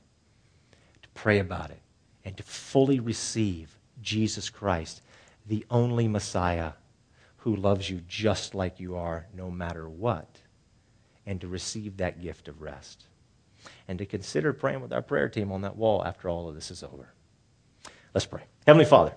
[1.02, 1.80] to pray about it,
[2.24, 5.02] and to fully receive Jesus Christ
[5.46, 6.72] the only Messiah
[7.48, 10.28] who loves you just like you are, no matter what,
[11.24, 13.06] and to receive that gift of rest.
[13.88, 16.70] And to consider praying with our prayer team on that wall after all of this
[16.70, 17.08] is over.
[18.12, 18.42] Let's pray.
[18.66, 19.14] Heavenly Father,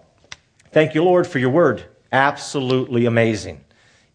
[0.72, 1.84] thank you, Lord, for your word.
[2.14, 3.66] Absolutely amazing.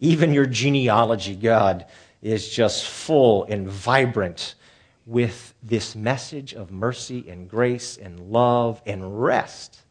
[0.00, 1.84] Even your genealogy, God,
[2.22, 4.54] is just full and vibrant
[5.04, 9.82] with this message of mercy and grace and love and rest.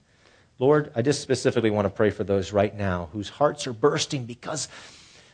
[0.58, 4.26] Lord, I just specifically want to pray for those right now whose hearts are bursting
[4.26, 4.70] because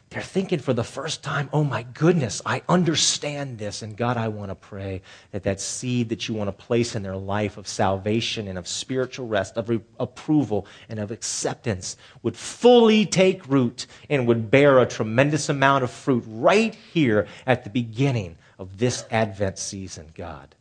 [0.10, 3.82] they're thinking for the first time, oh my goodness, I understand this.
[3.82, 7.04] And God, I want to pray that that seed that you want to place in
[7.04, 12.36] their life of salvation and of spiritual rest, of re- approval and of acceptance would
[12.36, 17.70] fully take root and would bear a tremendous amount of fruit right here at the
[17.70, 20.56] beginning of this Advent season, God.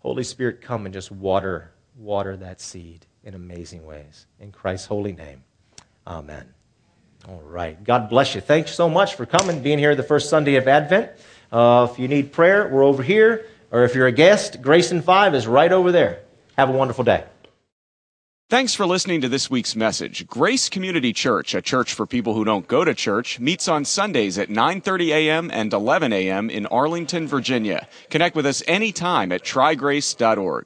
[0.00, 4.26] Holy Spirit, come and just water, water that seed in amazing ways.
[4.40, 5.44] In Christ's holy name,
[6.06, 6.46] amen.
[7.28, 7.82] All right.
[7.84, 8.40] God bless you.
[8.40, 11.10] Thanks so much for coming, being here the first Sunday of Advent.
[11.52, 13.44] Uh, if you need prayer, we're over here.
[13.70, 16.20] Or if you're a guest, Grace and Five is right over there.
[16.56, 17.24] Have a wonderful day.
[18.48, 20.26] Thanks for listening to this week's message.
[20.26, 24.38] Grace Community Church, a church for people who don't go to church, meets on Sundays
[24.38, 25.50] at 9:30 a.m.
[25.52, 26.48] and 11 a.m.
[26.48, 27.86] in Arlington, Virginia.
[28.08, 30.64] Connect with us anytime at trygrace.org.